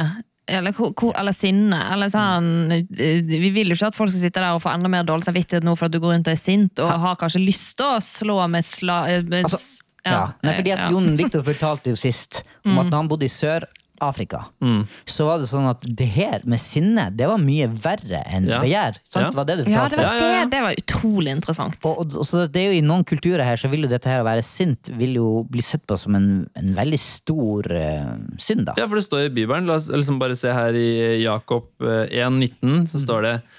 [0.51, 0.75] Eller,
[1.19, 1.81] eller sinne.
[1.93, 2.49] Eller sånn,
[2.91, 5.67] vi vil jo ikke at folk skal sitte der og få enda mer dårlig samvittighet
[5.67, 8.01] nå for at du går rundt og er sint, og har kanskje lyst til å
[8.03, 9.03] slå med sla...
[9.27, 10.89] Med, Altså, Ja, Nei, fordi at ja.
[10.95, 13.67] Jon Viktor fortalte jo sist om at når han bodde i Sør
[14.01, 14.87] Afrika, Mm.
[15.05, 18.61] så var det sånn at det her med sinne, det var mye verre enn Ja.
[18.61, 18.99] begjær.
[19.05, 19.27] Sant?
[19.27, 19.31] Ja.
[19.37, 20.45] Var det du Ja, det var, Ja, ja, ja.
[20.45, 21.77] Det, det var utrolig interessant.
[21.85, 24.09] Og, og, og så det er jo I noen kulturer her så vil jo dette
[24.09, 28.17] her å være sint vil jo bli sett på som en, en veldig stor uh,
[28.39, 28.67] synd.
[28.67, 28.75] da.
[28.79, 29.67] Ja, for det står i Bibelen.
[29.67, 33.59] La oss liksom bare se her i Jakob eh, 1,19, så står det eh,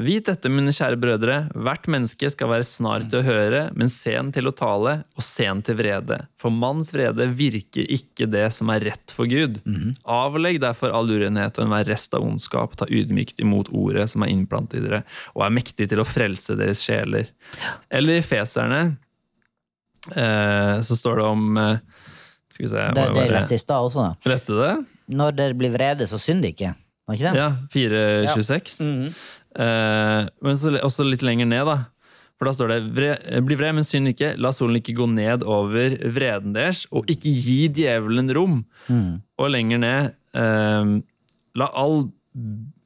[0.00, 4.30] Vit dette, mine kjære brødre, hvert menneske skal være snar til å høre, men sen
[4.32, 6.16] til å tale, og sen til vrede.
[6.40, 9.58] For manns vrede virker ikke det som er rett for Gud.
[10.08, 14.32] Avlegg derfor all urenhet og enhver rest av ondskap, ta ydmykt imot ordet som er
[14.32, 15.02] innplantet i dere,
[15.36, 17.28] og er mektig til å frelse deres sjeler.
[17.92, 18.82] Eller i Feserne,
[20.16, 21.76] eh, så står det om eh,
[22.50, 24.08] Skal vi se Det, det leste i stad også.
[24.08, 24.30] da.
[24.32, 24.72] Leste du det?
[25.20, 26.72] Når dere blir vrede, så synd ikke.
[27.06, 27.38] Var ikke det?
[27.38, 28.80] Ja, 426.
[28.86, 29.20] eh,
[29.58, 31.78] men så også litt lenger ned, da.
[32.40, 34.34] For da står det "Vre- Bli vred, men synd ikke.
[34.40, 38.64] La solen ikke gå ned over vreden deres, og ikke gi djevelen rom.
[39.38, 41.00] Og lenger ned eh,
[41.56, 42.10] La all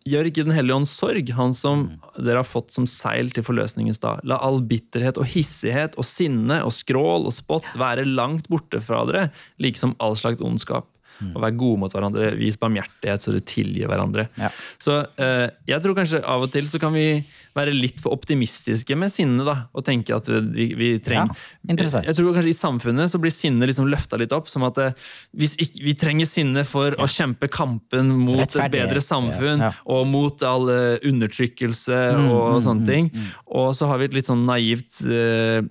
[0.04, 1.84] Gjør ikke Den hellige ånd sorg, han som
[2.18, 4.20] dere har fått som seil til forløsningens dag.
[4.24, 9.04] La all bitterhet og hissighet og sinne og skrål og spott være langt borte fra
[9.08, 10.84] dere, like som all slags ondskap.
[11.32, 14.28] Og være gode mot hverandre, vis barmhjertighet så dere tilgir hverandre.
[14.40, 14.50] Ja.
[14.82, 17.06] Så eh, jeg tror kanskje av og til så kan vi
[17.54, 22.02] være litt for optimistiske med sinne, da, og tenke at vi, vi trenger Ja.
[22.04, 24.96] Jeg tror kanskje i samfunnet så blir sinne liksom løfta litt opp, som at eh,
[25.38, 29.70] hvis ikke, vi trenger sinne for å kjempe kampen mot et bedre samfunn, ja.
[29.70, 32.00] Mm, og mot all undertrykkelse undertrykkelse
[32.30, 33.10] og sånne ting.
[33.46, 35.62] Og så har vi et litt sånn naivt eh,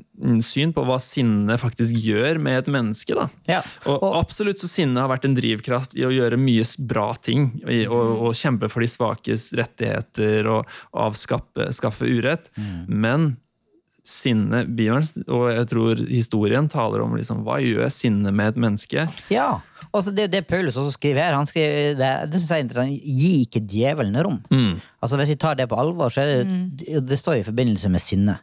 [0.45, 3.15] syn på hva sinne faktisk gjør med et menneske.
[3.17, 3.27] da.
[3.49, 3.61] Ja.
[3.89, 7.49] Og, absolutt så sinne har vært en drivkraft i å gjøre mye bra ting.
[7.65, 12.51] I, og, og, kjempe for de svakes rettigheter og avskaffe skaffe urett.
[12.87, 13.33] Men
[14.03, 19.05] sinne, Bibelen og jeg tror historien taler om liksom, hva gjør sinne med et menneske.
[19.31, 19.61] Ja,
[19.93, 21.37] og så det er jo det Paulus også skriver her.
[21.37, 23.05] Han skriver, det, det synes jeg er interessant.
[23.21, 24.41] Gi ikke djevelen rom.
[24.99, 28.03] Altså Hvis vi tar det på alvor, så er det det står i forbindelse med
[28.03, 28.35] sinne.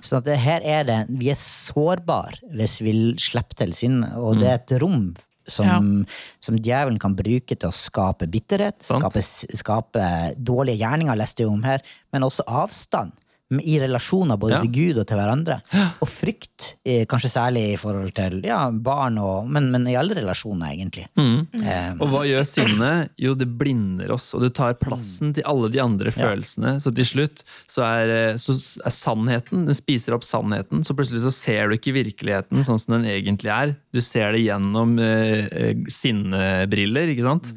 [0.00, 4.40] Så at det, her er det, vi er sårbare hvis vi slipper til sinne, og
[4.40, 5.10] det er et rom
[5.48, 6.04] som,
[6.40, 10.06] som djevelen kan bruke til å skape bitterhet, skape, skape
[10.38, 11.82] dårlige gjerninger, leste jeg om her,
[12.14, 13.12] men også avstand
[13.60, 14.60] i relasjoner både Ja.
[14.62, 15.60] til Gud og til hverandre.
[16.00, 20.14] Og frykt, eh, kanskje særlig i forhold til ja, barn, og, men, men i alle
[20.14, 21.06] relasjoner, egentlig.
[21.18, 22.90] Eh, Og hva gjør sinne?
[23.18, 26.76] Jo, det blinder oss, og det tar plassen til alle de andre følelsene.
[26.80, 31.22] Så til slutt så er, eh, så er sannheten Den spiser opp sannheten, så plutselig
[31.24, 33.74] så ser du ikke virkeligheten sånn som den egentlig er.
[33.92, 37.50] Du ser det gjennom eh, sinnebriller, ikke sant?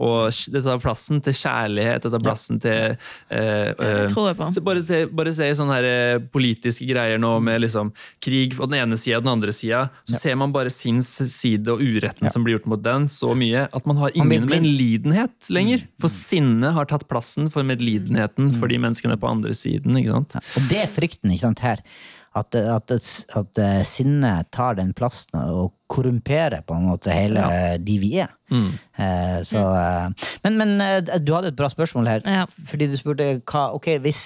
[0.00, 4.48] Og det tar plassen til kjærlighet, det tar plassen til eh, eh, tror jeg på.
[4.54, 8.56] så bare se, bare se i sånne her eh, politiske greier nå med liksom krig
[8.58, 9.84] på den ene sida og den andre sida.
[10.08, 13.66] Så ser man bare sin side og uretten som blir gjort mot den, så mye
[13.68, 15.86] at man har ingen medlidenhet lenger.
[16.02, 19.98] For sinnet har tatt plassen for medlidenheten for de menneskene på andre siden.
[19.98, 20.40] ikke sant?
[20.58, 21.84] Og det er frykten ikke sant, her.
[22.32, 22.92] At, at,
[23.36, 27.44] at, eh, sinnet tar den plassen og korrumperer på en måte hele
[27.76, 28.32] de vi er.
[28.48, 32.24] Eh, så, eh, men, men du hadde et bra spørsmål her.
[32.24, 32.46] Ja.
[32.48, 34.22] Fordi du spurte hva Ok, hvis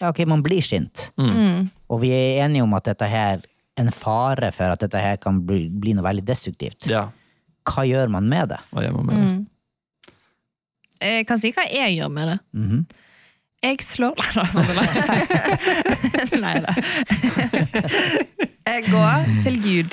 [0.00, 1.10] ja, ok, man blir sint,
[1.88, 3.40] og vi er enige om at dette her
[3.80, 6.86] en fare for at dette her kan bli, bli noe veldig destruktivt.
[6.90, 7.06] Ja,
[7.70, 8.58] Hva gjør man med det?
[8.72, 9.26] hva gjør man med det?
[11.00, 12.38] Jeg kan si hva jeg gjør med det.
[12.56, 12.80] Mhm.
[13.60, 14.16] Jeg slår
[16.40, 16.72] Nei da.
[18.70, 19.92] Jeg går til Gud.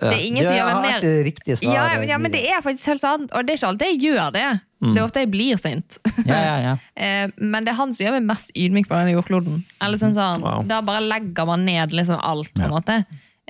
[0.00, 2.06] Det er ingen som gjør meg mer det riktige ja, svaret.
[2.08, 3.32] ja, men det er faktisk helt sant.
[3.36, 4.44] Og det er ikke alltid jeg gjør det.
[4.82, 5.98] Det er ofte jeg blir sint.
[6.30, 6.76] ja, ja, ja.
[7.02, 9.60] Eh, Men det er han som gjør meg mest ydmyk på denne jordkloden.
[9.84, 10.64] Eller sånn sånn, Wow.
[10.66, 12.50] Da bare legger man ned liksom alt.
[12.56, 12.96] på en måte.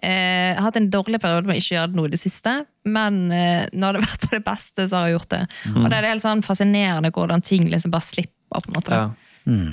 [0.03, 2.57] Eh, Jeg har hatt en dårlig periode med å ikke gjøre noe i det siste,
[2.85, 5.43] men nå når det har vært på det beste, så har jeg gjort det.
[5.77, 8.35] Og det er helt sånn fascinerende hvordan ting liksom bare slipper.
[8.53, 8.93] på en måte.
[8.99, 9.11] Ja.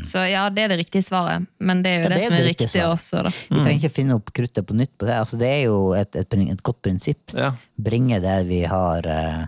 [0.06, 2.28] Så ja, det er det riktige svaret, men det er jo Ja, det, det er
[2.28, 2.96] som er det riktig svaret.
[2.96, 3.24] også.
[3.28, 3.34] da.
[3.50, 5.18] Vi trenger ikke finne opp kruttet på nytt på det.
[5.22, 7.36] Altså, det er jo et, et, et godt prinsipp.
[7.38, 7.52] Ja.
[7.90, 9.48] Bringe det vi har eh,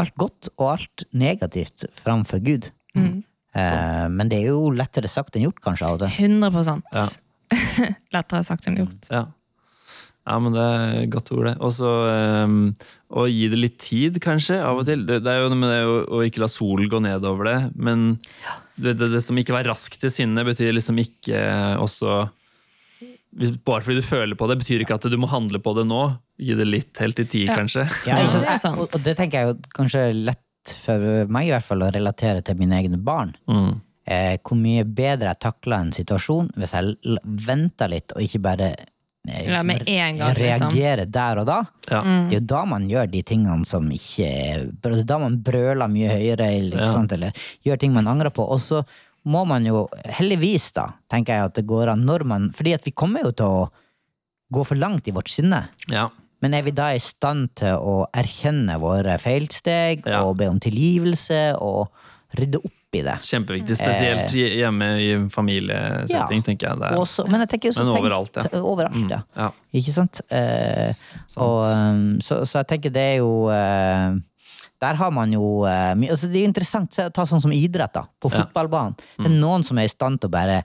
[0.00, 2.70] Alt godt og alt negativt framfor Gud.
[3.54, 6.10] Eh, men det er jo lettere sagt enn gjort, kanskje, av det.
[6.18, 7.06] 100 ja.
[8.16, 9.10] Lettere sagt enn gjort.
[9.10, 9.26] Ja.
[10.24, 11.54] Ja, men det er godt ord, det.
[11.60, 12.60] Og så ehm,
[13.12, 15.02] å gi det litt tid, kanskje, av og til.
[15.04, 18.14] Det, det er jo det å, å ikke la solen gå ned over det, men
[18.74, 21.44] det, det, det som ikke var raskt til sinne, betyr liksom ikke
[21.82, 22.24] også
[23.34, 25.82] hvis, Bare fordi du føler på det, betyr ikke at du må handle på det
[25.90, 26.02] nå.
[26.38, 27.56] Gi det litt helt i tid, Ja.
[27.58, 27.82] kanskje.
[28.06, 28.44] Ja, ikke sant?
[28.46, 28.78] det er sant.
[28.78, 32.56] Og, det tenker jeg jo kanskje lett for meg i hvert fall å relatere til
[32.60, 33.34] mine egne barn.
[33.50, 33.74] Mm.
[34.06, 38.70] Eh, hvor mye bedre jeg takler en situasjon hvis jeg venter litt og ikke bare
[39.24, 40.68] Ja, med en gang, liksom.
[40.68, 41.62] reagere der og da.
[41.88, 42.02] Ja.
[42.28, 44.28] Det er jo da man gjør de tingene som ikke
[44.82, 46.92] Det er da man brøler mye høyere, eller, Ja.
[46.92, 47.32] sant, eller
[47.64, 48.44] gjør ting man angrer på.
[48.44, 48.82] Og så
[49.24, 52.84] må man jo, heldigvis, da, tenker jeg at det går an når man Fordi at
[52.84, 53.70] vi kommer jo til å
[54.52, 55.68] gå for langt i vårt sinne.
[55.88, 56.10] Ja.
[56.42, 60.22] Men er vi da i stand til å erkjenne våre feilsteg Ja.
[60.22, 61.88] og be om tilgivelse og
[62.36, 63.14] rydde opp i det?
[63.24, 66.44] Kjempeviktig, spesielt hjemme i familiesetting, Ja.
[66.46, 66.78] tenker jeg.
[66.80, 66.98] Det er.
[67.00, 68.60] Også, men jeg tenker også, Men overalt, ja.
[68.60, 69.20] Overalt, ja.
[69.36, 70.20] Ja, Ikke sant?
[70.30, 70.92] Eh,
[71.36, 74.14] og, um, så, så jeg tenker det er jo eh,
[74.80, 77.92] Der har man jo eh, mye altså Det er interessant å ta sånn som idrett,
[77.94, 78.04] da.
[78.20, 78.96] På fotballbanen.
[78.96, 79.32] Det Mm.
[79.32, 80.62] er noen som er i stand til å bare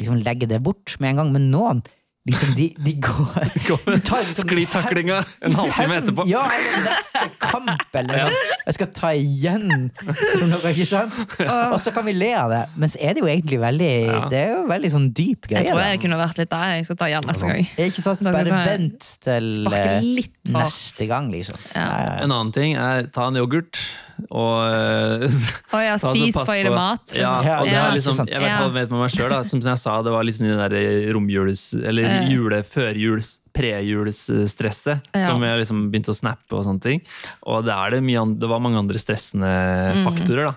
[0.00, 1.82] liksom, legge det bort med en gang, men noen
[2.28, 3.50] liksom, de, de går
[3.86, 6.26] de tar liksom Sklitaklinga en halvtime etterpå.
[6.30, 8.36] Ja, eller neste kamp, eller sånn.
[8.62, 11.18] Jeg skal ta igjen for noe, ikke sant?
[11.72, 14.20] Og så kan vi le av det, men så er det jo egentlig veldig Ja.
[14.32, 15.62] Det er jo veldig sånn dyp greie.
[15.62, 15.88] Jeg tror da.
[15.92, 16.76] jeg kunne vært litt der.
[16.78, 17.66] Jeg skal ta igjen neste gang.
[17.86, 18.22] Ikke sant?
[18.26, 20.06] Bare vent til eh,
[20.56, 21.58] neste gang, liksom.
[21.74, 21.82] Ja.
[21.82, 22.14] Ja, ja.
[22.24, 23.80] En annen ting er ta en yoghurt
[24.30, 25.24] og eh,
[25.76, 27.14] Å ja, spis feire mat.
[27.16, 27.62] Ja, liksom.
[27.62, 28.68] og det er liksom, jeg vet, Ja.
[28.74, 31.64] vet med meg selv, da, som jeg sa, det var liksom det der romjules...
[31.82, 35.26] Eller jule, førjuls, prejulsstresset Ja.
[35.26, 37.02] som jeg liksom begynte å snappe og sånne ting.
[37.48, 39.50] Og det, er det, mye, det var mange andre stressende
[40.04, 40.54] faktorer, da.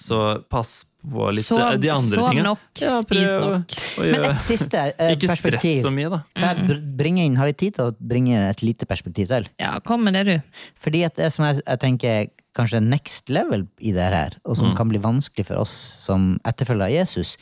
[0.00, 2.44] Så pass på litt Sov, eh, de andre sov tingene.
[2.46, 3.76] nok, Ja, spis nok.
[3.98, 6.20] Men et siste eh, Ikke stress så mye, da.
[6.38, 9.48] Kan jeg bringe inn, har vi tid til å bringe et lite perspektiv til?
[9.60, 10.60] Ja, kom med det, du.
[10.78, 14.74] Fordi at det som jeg, jeg tenker kanskje next level i det her, og som
[14.76, 17.38] kan bli vanskelig for oss som etterfølger av Jesus,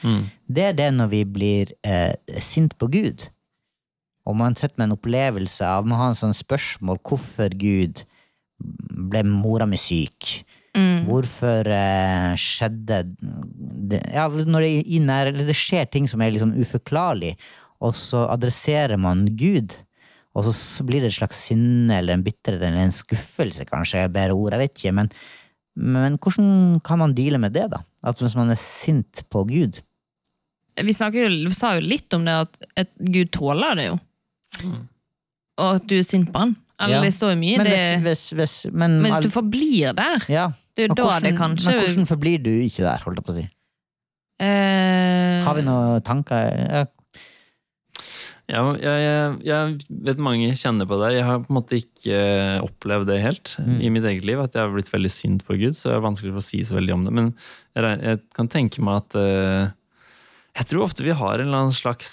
[0.46, 3.26] det er det når vi blir eh, sint på Gud.
[4.28, 8.04] Og man sitter med en opplevelse av Man har en sånn spørsmål hvorfor Gud
[8.60, 10.44] ble mora mi syk.
[11.06, 13.00] Hvorfor eh, skjedde
[13.90, 17.34] det, ja, når det, i nær, eller det skjer ting som er liksom uforklarlig,
[17.82, 19.74] og så adresserer man Gud.
[20.36, 24.12] Og så blir det et slags sinne eller en bitterhet eller en skuffelse, kanskje, er
[24.14, 24.94] bedre ord, jeg vet ikke.
[25.00, 25.10] Men,
[25.74, 27.82] men hvordan kan man deale med det, da?
[28.06, 29.80] At hvis man er sint på Gud?
[30.78, 33.98] Vi, jo, vi sa jo litt om det at, at Gud tåler det jo.
[35.60, 36.54] Og at du er sint på han.
[36.80, 37.02] Eller Ja.
[37.04, 37.56] det står jo mye.
[37.60, 40.46] Men det, hvis, hvis, hvis men, men hvis du forblir der, ja.
[40.76, 43.26] Det er jo Men da det kanskje men hvordan forblir du ikke der, holdt jeg
[43.26, 43.46] på å si?
[44.40, 46.50] eh, Har vi noen tanker?
[46.70, 46.86] Ja.
[48.50, 51.12] Ja, jeg, jeg, jeg vet mange kjenner på det.
[51.14, 54.40] Jeg har på en måte ikke eh, opplevd det helt i mitt eget liv.
[54.42, 56.58] At jeg har blitt veldig sint på Gud, så det er vanskelig for å si
[56.66, 57.12] så veldig om det.
[57.14, 57.28] Men
[57.78, 59.70] jeg, jeg kan tenke meg at uh,
[60.58, 62.10] Jeg tror ofte vi har en eller annen slags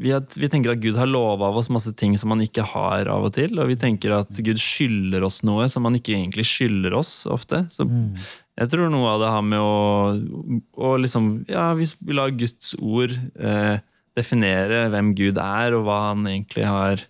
[0.00, 3.10] vi, at, vi tenker at Gud har lova oss masse ting som han ikke har
[3.12, 3.56] av og til.
[3.60, 7.64] Og vi tenker at Gud skylder oss noe som han ikke egentlig skylder oss ofte.
[7.72, 7.88] Så
[8.56, 12.74] jeg tror noe av det har med å, å liksom Ja, hvis vi lar Guds
[12.80, 13.76] ord eh,
[14.16, 17.04] definere hvem Gud er, og hva han egentlig har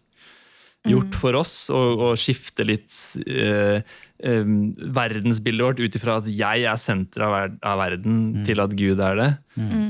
[0.90, 2.92] gjort for oss, og, og skifte litt
[3.26, 3.80] eh,
[4.22, 4.52] eh,
[4.96, 9.02] verdensbildet vårt ut ifra at jeg er senteret av, ver av verden, til at Gud
[9.04, 9.28] er det.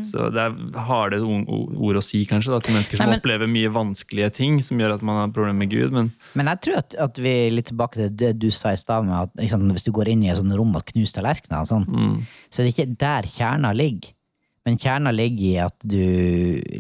[0.07, 3.51] Så det er harde ord å si, kanskje, da, til mennesker som Nei, men- opplever
[3.51, 5.95] mye vanskelige ting som gjør at man har problemer med Gud.
[5.95, 9.05] Men Men jeg tror at, at vi litt tilbake til det du sa i stad,
[9.05, 11.87] med at sant, hvis du går inn i et sånt rom og knuser tallerkener, sånn,
[11.87, 12.21] mm.
[12.51, 14.16] så er det ikke der kjerna ligger.
[14.67, 16.03] Men kjerna ligger i at du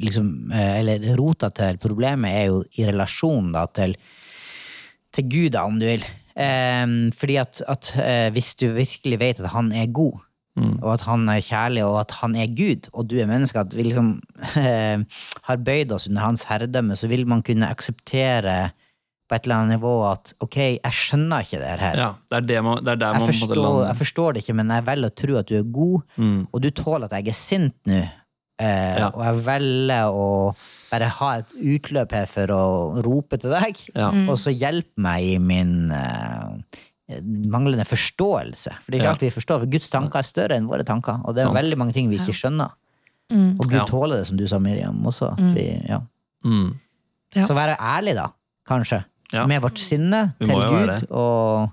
[0.03, 3.95] liksom eh, Eller rota til problemet er jo i relasjon da til,
[5.14, 6.07] til Gud, da, om du vil.
[6.37, 10.18] Um, fordi at, at eh, hvis du virkelig vet at han er god,
[10.57, 13.76] og at han er kjærlig, og at han er Gud, og du er menneske, at
[13.76, 14.14] vi liksom
[14.57, 15.03] eh,
[15.49, 18.70] har bøyd oss under hans herredømme, så vil man kunne akseptere
[19.29, 21.97] på et eller annet nivå at ok, jeg skjønner ikke det her.
[21.97, 24.55] ja, det er, det man, det er der Jeg man forstår, jeg forstår det ikke,
[24.55, 26.47] men jeg velger å tro at du er god, Mm.
[26.53, 28.03] og du tåler at jeg er sint nå.
[28.59, 29.09] Eh, Ja.
[29.12, 30.57] Og jeg velger å
[30.91, 34.09] bare ha et utløp her for å rope til deg, Ja.
[34.11, 37.20] og så hjelpe meg i min eh,
[37.51, 38.72] manglende forståelse.
[38.83, 39.12] For det er ikke Ja.
[39.12, 41.55] alt vi forstår, for Guds tanker er større enn våre tanker, og det er Sant.
[41.59, 42.70] veldig mange ting vi ikke skjønner.
[43.31, 43.85] Og Gud Ja.
[43.85, 45.33] tåler det, som du sa, Miriam, også.
[45.33, 46.01] at Vi, ja.
[46.45, 46.79] Mm.
[47.35, 47.43] Ja.
[47.45, 48.29] Så være ærlig, da,
[48.66, 49.47] kanskje, Ja.
[49.51, 50.99] med vårt sinne til Gud det.
[51.11, 51.70] og,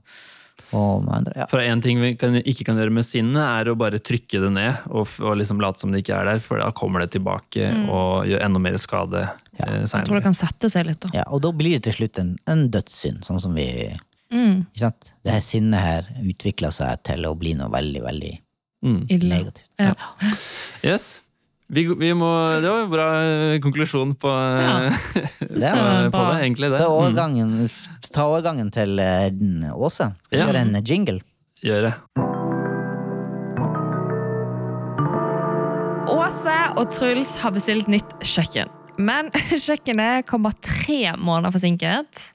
[0.74, 1.34] og andre.
[1.38, 1.45] Ja.
[1.51, 4.49] For en ting vi kan, ikke kan gjøre med sinnet, er å bare trykke det
[4.56, 7.68] ned og, og liksom late som det ikke er der, for da kommer det tilbake
[7.93, 9.22] og gjør enda mer skade
[9.60, 9.68] Ja.
[9.68, 11.10] eh, Jeg tror det kan sette seg litt, da.
[11.14, 13.68] Ja, og da blir det til slutt en, en dødssynd, sånn som vi
[14.34, 14.64] Mm.
[14.74, 15.12] ikke sant?
[15.22, 18.39] Det her sinnet her utvikler seg til å bli noe veldig, veldig
[18.84, 19.06] Mm.
[19.08, 19.64] Negativt.
[19.80, 19.93] Ja.
[20.84, 21.22] Yes.
[21.74, 22.28] Vi, vi må,
[22.61, 24.74] det var en bra eh, konklusjon på, ja.
[25.39, 26.69] Det så- på det, egentlig.
[26.71, 26.78] det.
[26.78, 26.97] Ta Mm.
[26.99, 27.69] overgangen,
[28.13, 30.11] ta overgangen til eh, Åse.
[30.30, 30.45] Vi Ja.
[30.45, 31.19] kjører en jingle.
[31.63, 31.93] Gjør det.
[36.13, 38.69] Åse og Truls har bestilt nytt kjøkken.
[38.99, 39.32] Men
[39.65, 42.28] kjøkkenet kommer tre måneder forsinket.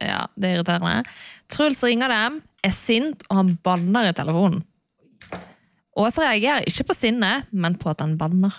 [0.00, 1.02] Ja, det er irriterende.
[1.52, 4.62] Truls ringer dem, er sint, og han banner i telefonen.
[5.98, 8.54] Åse reagerer ikke på sinnet, men på at han banner.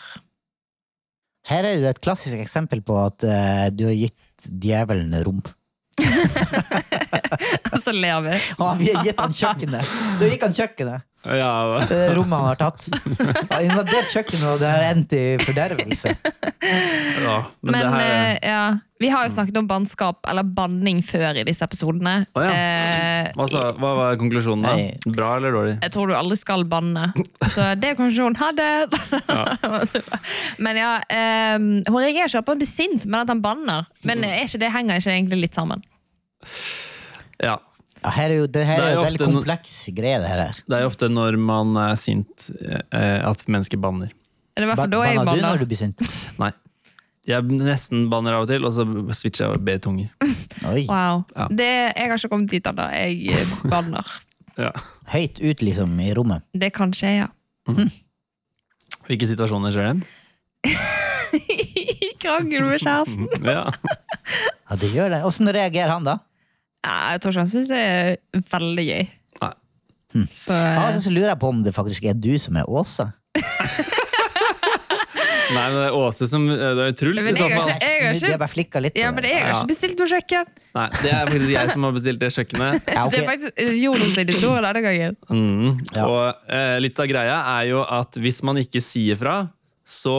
[1.47, 5.39] Her er det et klassisk eksempel på at eh, du har gitt djevelen rom.
[7.71, 8.35] Og så ler vi.
[8.59, 9.95] Ja, vi har gitt han kjøkkenet!
[10.19, 11.07] Da gikk han kjøkkenet.
[11.21, 12.87] Ja, er rommet han har tatt.
[13.51, 16.15] Han invadert kjøkkenet, og det har endt i fordervelse.
[17.21, 17.35] ja.
[17.61, 18.63] Men, Men, det her eh, ja,
[19.01, 22.15] vi har jo snakket om bannskap, eller banning, før i disse episodene.
[22.33, 22.49] Ja.
[22.49, 23.47] Eh, hva,
[23.77, 24.73] hva var konklusjonen, da?
[24.77, 25.13] Nei.
[25.13, 25.77] Bra eller dårlig?
[25.85, 27.07] jeg tror du aldri skal banne.
[27.45, 28.37] Så det er konklusjonen.
[28.41, 28.69] Ha det!
[30.65, 33.89] men ja, eh, Hun reagerer ikke på at han blir sint, men at han banner.
[34.07, 35.85] Men er ikke det henger ikke egentlig litt sammen?
[37.41, 37.59] Ja.
[38.01, 40.17] Ja, her er jo, det her Det er er jo et en veldig kompleks greie,
[40.23, 40.57] det her.
[40.65, 44.09] Det er jo ofte når man er sint, eh, at mennesker banner.
[44.55, 46.01] Er det i hvert fall da jeg Banner du når du blir sint?
[46.41, 46.49] Nei.
[47.29, 48.83] Jeg nesten banner av og til, og så
[49.13, 50.09] switcher jeg og ber tunger.
[50.73, 50.87] Oi.
[50.89, 51.21] Wow.
[51.37, 51.45] Ja.
[51.53, 52.87] Det, jeg har ikke kommet dit ennå.
[52.97, 54.11] Jeg eh, banner.
[54.59, 54.73] Ja.
[55.13, 56.43] Høyt ut, liksom, i rommet.
[56.51, 57.29] Det kan skje, ja.
[59.07, 60.09] Hvilke situasjoner skjer det?
[61.39, 63.29] I Krangel med kjæresten.
[63.47, 63.63] Ja.
[63.71, 65.21] Ja, det gjør det.
[65.25, 66.17] Åssen reagerer han da?
[66.85, 68.15] Ja, jeg tror ikke han syns det er
[68.51, 69.03] veldig gøy.
[69.43, 69.53] Nei.
[70.33, 72.57] Så Av og eh, til så lurer jeg på om det faktisk er du som
[72.59, 73.11] er Åsa.
[75.51, 77.71] Nei, men det er Åse som Det er Truls, i så jeg fall.
[77.73, 79.31] ikke- jeg har ikke, bare flikka litt ja, men det.
[79.33, 80.45] jeg har ikke bestilt noe kjøkken.
[80.77, 82.87] Nei, det er faktisk jeg som har bestilt det kjøkkenet.
[82.95, 83.11] Ja, okay.
[83.11, 85.17] Det er faktisk eh, Jonas sin store denne gangen.
[85.29, 85.81] Mm.
[85.95, 86.05] Ja.
[86.07, 89.35] Og eh, litt av greia er jo at hvis man ikke sier fra,
[89.83, 90.15] så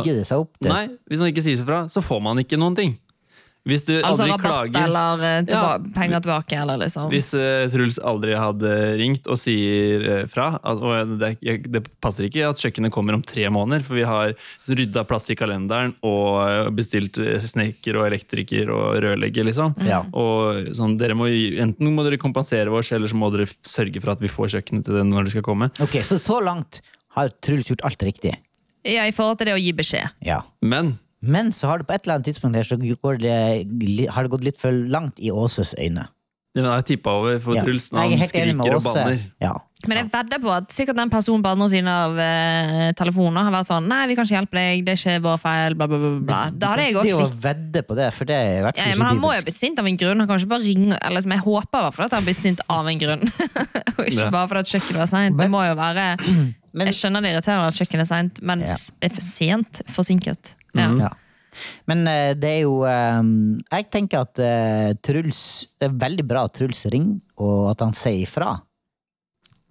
[0.00, 0.54] Digger det seg opp?
[0.62, 0.70] Det.
[0.72, 2.96] Nei, hvis man ikke sier fra, så får man ikke noen ting.
[3.68, 5.90] Hvis du Altså aldri rabatt klager eller eh, tilba Ja.
[5.94, 7.04] penger tilbake, eller liksom.
[7.12, 11.36] Hvis uh, Truls aldri hadde ringt og sier uh, fra at, og det,
[11.70, 14.34] det passer ikke at kjøkkenet kommer om tre måneder, for vi har
[14.66, 19.76] rydda plass i kalenderen og bestilt snekker og elektriker og rørlegger, liksom.
[19.86, 20.02] Ja.
[20.10, 24.16] Og sånn, dere må, Enten må dere kompensere oss, eller så må dere sørge for
[24.16, 25.70] at vi får kjøkkenet til det når det skal komme.
[25.84, 26.80] Ok, Så så langt
[27.14, 28.34] har Truls gjort alt riktig.
[28.82, 30.18] Ja, I forhold til det å gi beskjed.
[30.26, 30.40] Ja.
[30.64, 34.22] Men Men så har det på et eller annet tidspunkt her så går det, har
[34.26, 36.08] det gått litt for langt i Åses øyne.
[36.54, 37.62] det er tippa over for Ja.
[37.64, 39.20] Truls når han skriker og banner.
[39.40, 39.52] Ja.
[39.88, 43.50] Men jeg vedder på at sikkert den personen på andre siden av eh, telefonen har
[43.50, 45.98] vært sånn Nei, vi kan ikke hjelpe deg, det er ikke vår feil, bla, bla,
[45.98, 46.10] bla.
[46.20, 46.40] bla.
[46.54, 48.84] Da hadde jeg Det også å vedde på det, for det er i hvert fall
[48.86, 50.18] ja, ikke men han må jo ha blitt sint av en grunn.
[50.22, 52.28] Han kan ikke bare ringe Eller som jeg håper i hvert fall at han har
[52.28, 53.22] blitt sint av en grunn.
[53.98, 54.30] Og ikke Ja.
[54.30, 55.36] bare fordi at kjøkkenet var seint.
[55.38, 56.06] Det Men- må jo være
[56.74, 58.76] Men- Jeg skjønner det irriterende at kjøkkenet er seint, men Ja.
[59.02, 60.54] er for sent forsinket.
[60.78, 60.88] Ja.
[61.00, 61.12] Ja.
[61.90, 63.22] Men eh, det er jo eh,
[63.68, 65.42] Jeg tenker at eh, Truls
[65.76, 68.54] Det er veldig bra at Truls ringer, og at han sier ifra.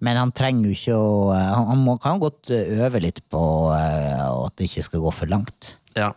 [0.02, 3.42] Men han trenger jo ikke å Han, han må, kan godt øve litt på
[3.72, 5.76] at det ikke skal gå for langt.
[5.94, 6.10] Ja.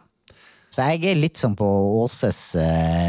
[0.73, 1.67] Så jeg er litt sånn på
[2.01, 2.39] Åses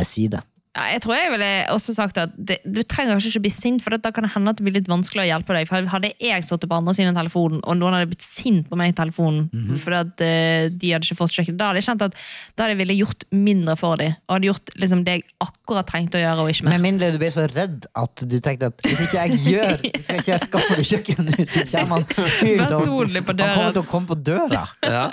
[0.06, 0.42] side.
[0.76, 3.80] Ja, jeg tror jeg ville også sagt at det, Du trenger kanskje ikke bli sint,
[3.80, 5.68] for da kan det hende at det blir litt vanskelig å hjelpe deg.
[5.70, 8.76] For Hadde jeg stått på andre siden av telefonen, og noen hadde blitt sint på
[8.76, 9.78] meg i telefonen Mhm.
[9.80, 12.14] fordi at uh, de hadde ikke fått kjøkken, da hadde jeg kjent at
[12.56, 14.12] da hadde jeg ville gjort mindre for dem.
[14.28, 16.76] Og hadde gjort liksom, det jeg akkurat trengte å gjøre, og ikke mer.
[16.76, 19.74] Med mindre du ble så redd at du tenkte at hvis ikke jeg gjør
[20.06, 23.54] Skal ikke jeg skaffe det kjøkkenet så kommer han fyren til å- Personlig på Han
[23.56, 24.62] kommer til å komme på døra.
[24.84, 25.06] Ja.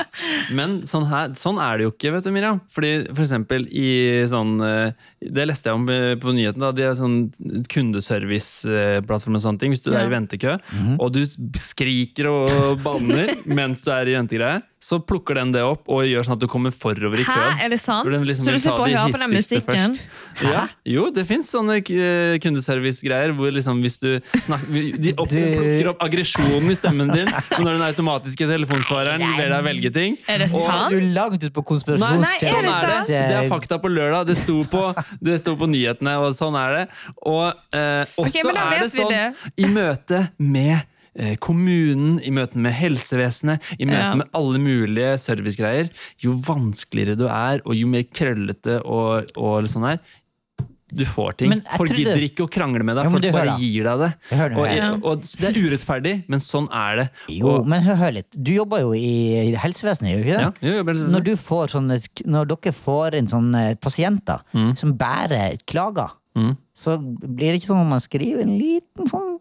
[0.52, 2.60] Men sånn, her, sånn er det jo ikke, vet du, Miriam.
[2.74, 3.88] Fordi for eksempel i
[4.30, 6.60] sånn det Det leste jeg om eh, på nyheten.
[6.66, 7.18] da, De er sånn
[7.72, 9.74] kundeserviceplattform og sånne ting.
[9.74, 10.58] Hvis du er i ventekø,
[10.98, 11.24] og du
[11.60, 16.26] skriker og banner mens du er i ventegreie, så plukker den det opp og gjør
[16.28, 17.56] sånn at du kommer forover i køen.
[17.56, 18.10] Hæ, er det sant?
[18.12, 19.96] Den liksom så du slipper å høre på den musikken?
[20.44, 25.92] Ja, jo, det fins sånne eh, kundeservice-greier hvor liksom hvis du snakker De opp, plukker
[25.94, 30.18] opp aggresjonen i stemmen din når den automatiske telefonsvareren ber deg velge ting.
[30.28, 30.92] Er det Og- sant?
[30.92, 33.02] Du er langt ut på er sånn er det.
[33.08, 34.28] Det er fakta på lørdag.
[34.28, 34.86] Det sto på,
[35.24, 36.86] det sto på nyhetene, og sånn er det.
[37.24, 40.84] Og eh, også okay, er det sånn i møte med
[41.40, 44.16] kommunen, i møte med helsevesenet, i møte Ja.
[44.16, 45.90] med alle mulige servicegreier,
[46.24, 50.00] jo vanskeligere du er, og jo mer krøllete og, og sånn her,
[50.94, 51.54] du får ting.
[51.74, 53.58] Folk gidder gidder ikke å krangle med deg, jo, folk hører bare da.
[53.58, 54.10] gir deg det.
[54.30, 54.90] Det, Og, ja.
[55.02, 57.06] og, det er urettferdig, men sånn er det.
[57.34, 58.38] Jo, Og, men hør, hør litt.
[58.38, 60.44] Du jobber jo i helsevesenet, gjør du ikke det?
[60.46, 61.16] ja, jo, jeg helsevesenet.
[61.16, 61.98] Når, du får sånne,
[62.36, 64.76] når dere får inn sånne pasienter Mm.
[64.78, 66.14] som bærer klager,
[66.78, 69.34] så blir det ikke sånn at man skriver en liten sånn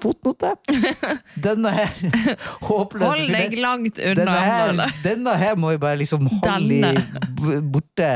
[0.00, 0.52] fotnote?
[1.46, 1.90] Denne her
[2.68, 4.14] håpløse Hold deg langt unna.
[4.24, 7.60] denne her, denne her må vi bare liksom holde Denne.
[7.72, 8.08] borte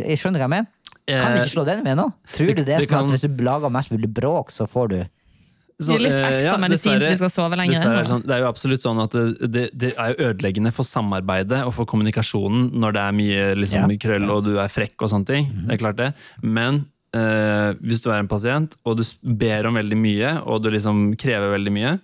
[0.00, 0.70] Jeg skjønner hva jeg mener.
[1.10, 2.04] Kan du Eh, ikke slå den med nå?
[2.30, 4.98] Tror du det er sånn at hvis du lager mest mulig bråk, så får du
[5.80, 7.80] så- litt eh, ekstra ja, medisin så de skal sove lenger.
[7.82, 10.70] er det, sånn, det er jo absolutt sånn at det, det, det er jo ødeleggende
[10.76, 13.96] for samarbeidet og for kommunikasjonen når det er mye liksom, Ja.
[14.06, 15.50] krøll og du er frekk og sånne ting.
[15.66, 16.10] Det er klart det.
[16.42, 16.84] Men
[17.16, 21.10] eh, hvis du er en pasient og du ber om veldig mye, og du liksom
[21.20, 21.94] krever veldig mye,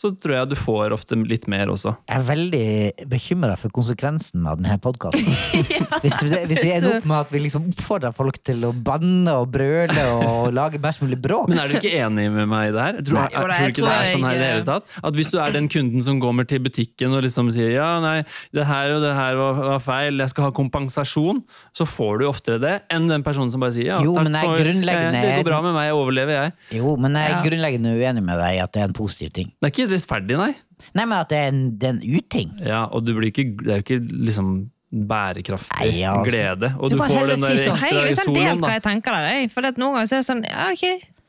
[0.00, 1.90] så tror jeg du får ofte litt mer også.
[2.08, 5.26] Jeg er veldig bekymra for konsekvensen av denne podkasten.
[6.02, 9.34] hvis, vi- hvis vi ender opp med at vi liksom oppfordrer folk til å banne
[9.42, 11.50] og brøle og lage mest mulig bråk.
[11.52, 13.00] Men er du ikke enig med meg i det her?
[13.04, 14.94] Tror, Nei, jeg, tror ikke det er sånn her i det hele tatt?
[15.10, 18.16] At hvis du er den kunden som kommer til butikken og liksom sier ja, nei,
[18.56, 21.42] det her og det her var, var feil, jeg skal ha kompensasjon,
[21.76, 24.40] så får du oftere det enn den personen som bare sier ja, Jo, takk men
[24.40, 26.56] jeg for- grunnleggende- det går bra med meg, jeg overlever jeg.
[26.80, 27.42] Jo, men jeg er Ja.
[27.50, 29.52] grunnleggende uenig med deg i at det er en positiv ting.
[29.60, 30.52] Det er ikke rettferdig, nei.
[30.96, 32.52] Nei, men at det er en, det er en uting.
[32.64, 34.52] Ja, og du blir ikke, det er jo ikke liksom
[34.90, 36.30] bærekraftig Nei, ja, altså.
[36.32, 36.72] glede.
[36.78, 39.18] Og Du du, får den der si sånn, Hei, ekstra liksom delt hva jeg tenker
[39.20, 39.52] deg.
[39.54, 41.19] For at noen ganger så er det sånn, ja, ok.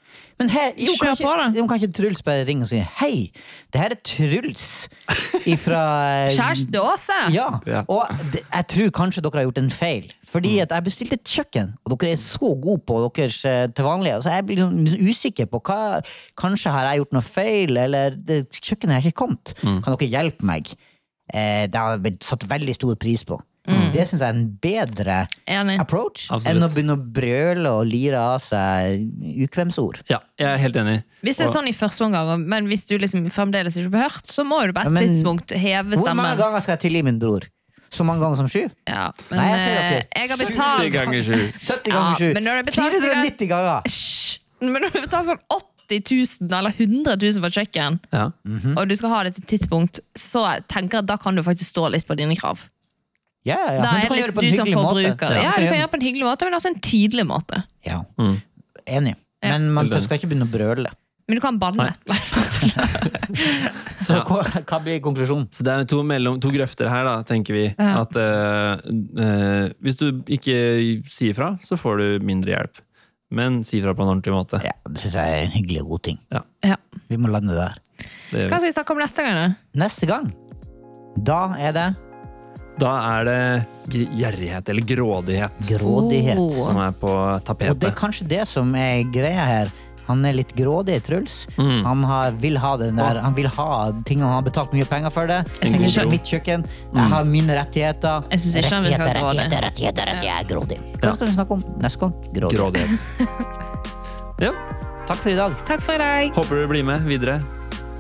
[0.42, 1.44] Men her, jo, Kjør kan, på, da.
[1.52, 3.30] ikke, jo, kan ikke Truls bare ringe og si hei,
[3.72, 4.64] det her er Truls
[5.46, 5.82] ifra
[6.38, 7.18] Kjæreste Åse!
[7.36, 7.48] Ja,
[7.86, 10.10] og det, jeg tror kanskje dere har gjort en feil.
[10.32, 10.62] Fordi Mm.
[10.64, 14.22] at jeg bestilte et kjøkken, og dere er så gode på deres eh, til vanlige.
[14.24, 15.80] Så jeg blir liksom usikker på hva
[16.40, 19.54] Kanskje har jeg gjort noe feil, eller det kjøkkenet er ikke kommet.
[19.62, 19.82] Mm.
[19.84, 20.72] Kan dere hjelpe meg?
[21.34, 23.38] Eh, det har jeg blitt satt veldig stor pris på.
[23.66, 25.76] Det syns jeg er en bedre Enig.
[25.80, 26.36] approach Mm.
[26.36, 26.48] Absolutt.
[26.56, 29.04] enn å begynne å brøle og lire av seg
[29.46, 30.00] ukvemsord.
[30.10, 31.04] Ja, jeg er helt enig.
[31.22, 34.26] Hvis det er sånn i første omgang, men hvis du liksom fremdeles ikke blir hørt,
[34.26, 36.04] så må du på et Ja, men- tidspunkt heve stemmen.
[36.04, 37.42] Hvor mange ganger skal jeg tilgi min bror?
[37.92, 38.66] Så mange ganger som sju?
[38.88, 40.08] Ja, men Nei, jeg sier ikke.
[40.16, 41.52] jeg har 70 ganger sju.
[41.70, 42.34] 70 ganger sju.
[42.34, 43.82] men når betalt sikkert- 490 ganger!
[43.86, 44.40] Hysj!
[44.62, 48.32] Men når du betaler sånn 80 000 eller 100 000 for et kjøkken, Ja.
[48.48, 48.78] Mhm.
[48.78, 51.44] og du skal ha det til et tidspunkt, så tenker jeg at da kan du
[51.44, 52.60] faktisk stå litt på dine krav.
[53.48, 53.82] Ja, ja, ja.
[53.82, 55.36] Da du er kan det litt på du en som forbruker.
[55.38, 57.64] Ja, du kan gjøre det på en hyggelig måte, men også en tydelig måte.
[57.88, 58.36] Ja, Mm.
[58.86, 59.16] enig.
[59.42, 60.92] Men man skal ikke begynne å brøle.
[61.28, 61.94] Men du kan banne.
[64.02, 65.48] Så hva, hva blir konklusjonen?
[65.54, 67.66] Så det er to, mellom, to grøfter her, da, tenker vi.
[67.78, 68.02] Ja.
[68.04, 70.58] At uh, uh, hvis du ikke
[71.10, 72.82] sier fra, så får du mindre hjelp.
[73.32, 74.60] Men si fra på en ordentlig måte.
[74.66, 76.20] Ja, Det syns jeg er en hyggelig og god ting.
[76.36, 76.76] Ja.
[77.08, 77.78] Vi må lande der.
[78.34, 79.38] Hva skal vi snakke om neste gang?
[79.40, 79.80] da?
[79.86, 80.28] Neste gang,
[81.24, 81.88] da er det
[82.82, 86.42] da er det gjerrighet, eller grådighet, grådighet.
[86.42, 86.50] Oh.
[86.50, 87.14] som er på
[87.46, 87.76] tapetet.
[87.76, 89.74] Og det er kanskje det som er greia her.
[90.08, 91.46] Han er litt grådig, Truls.
[91.56, 91.86] Mm.
[91.86, 93.68] Han har, vil ha den der, han vil ha
[94.08, 95.38] ting han har betalt mye penger for det.
[95.62, 98.26] Jeg ikke- mitt kjøkken, jeg har mine rettigheter.
[98.34, 100.26] Jeg synes ikke han vil ha rettigheter, rettigheter, rettigheter, rettigheter.
[100.26, 100.80] Jeg er grådig.
[101.00, 102.14] Hva skal vi snakke om neste gang?
[102.34, 102.60] Grådighet.
[102.60, 103.58] Grådighet.
[104.42, 104.50] Ja.
[105.06, 105.54] Takk for i dag.
[105.68, 106.32] Takk for i dag.
[106.34, 107.42] Håper du blir med videre.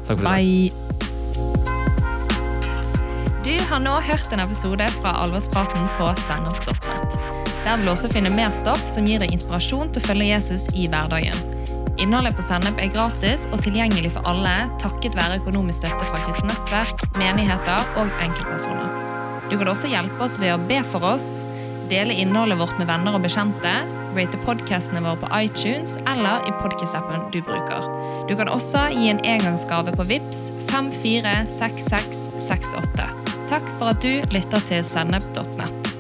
[0.08, 1.71] Takk for i dag.
[3.42, 7.16] Du har nå hørt en episode fra Alvorspraten på sennep.nett.
[7.66, 10.68] Der vil du også finne mer stoff som gir deg inspirasjon til å følge Jesus
[10.78, 11.40] i hverdagen.
[11.98, 16.54] Innholdet på Sennep er gratis og tilgjengelig for alle takket være økonomisk støtte fra kristent
[16.54, 18.94] nettverk, menigheter og enkeltpersoner.
[19.50, 21.42] Du kan også hjelpe oss ved å be for oss,
[21.92, 23.72] dele innholdet vårt med venner og bekjente,
[24.16, 27.82] rate podcastene våre på iTunes eller i podcast-appen du bruker.
[28.30, 33.06] Du kan også gi en engangsgave på VIPS 546668.
[33.52, 35.91] Takk for at du lytter til sennep.nett.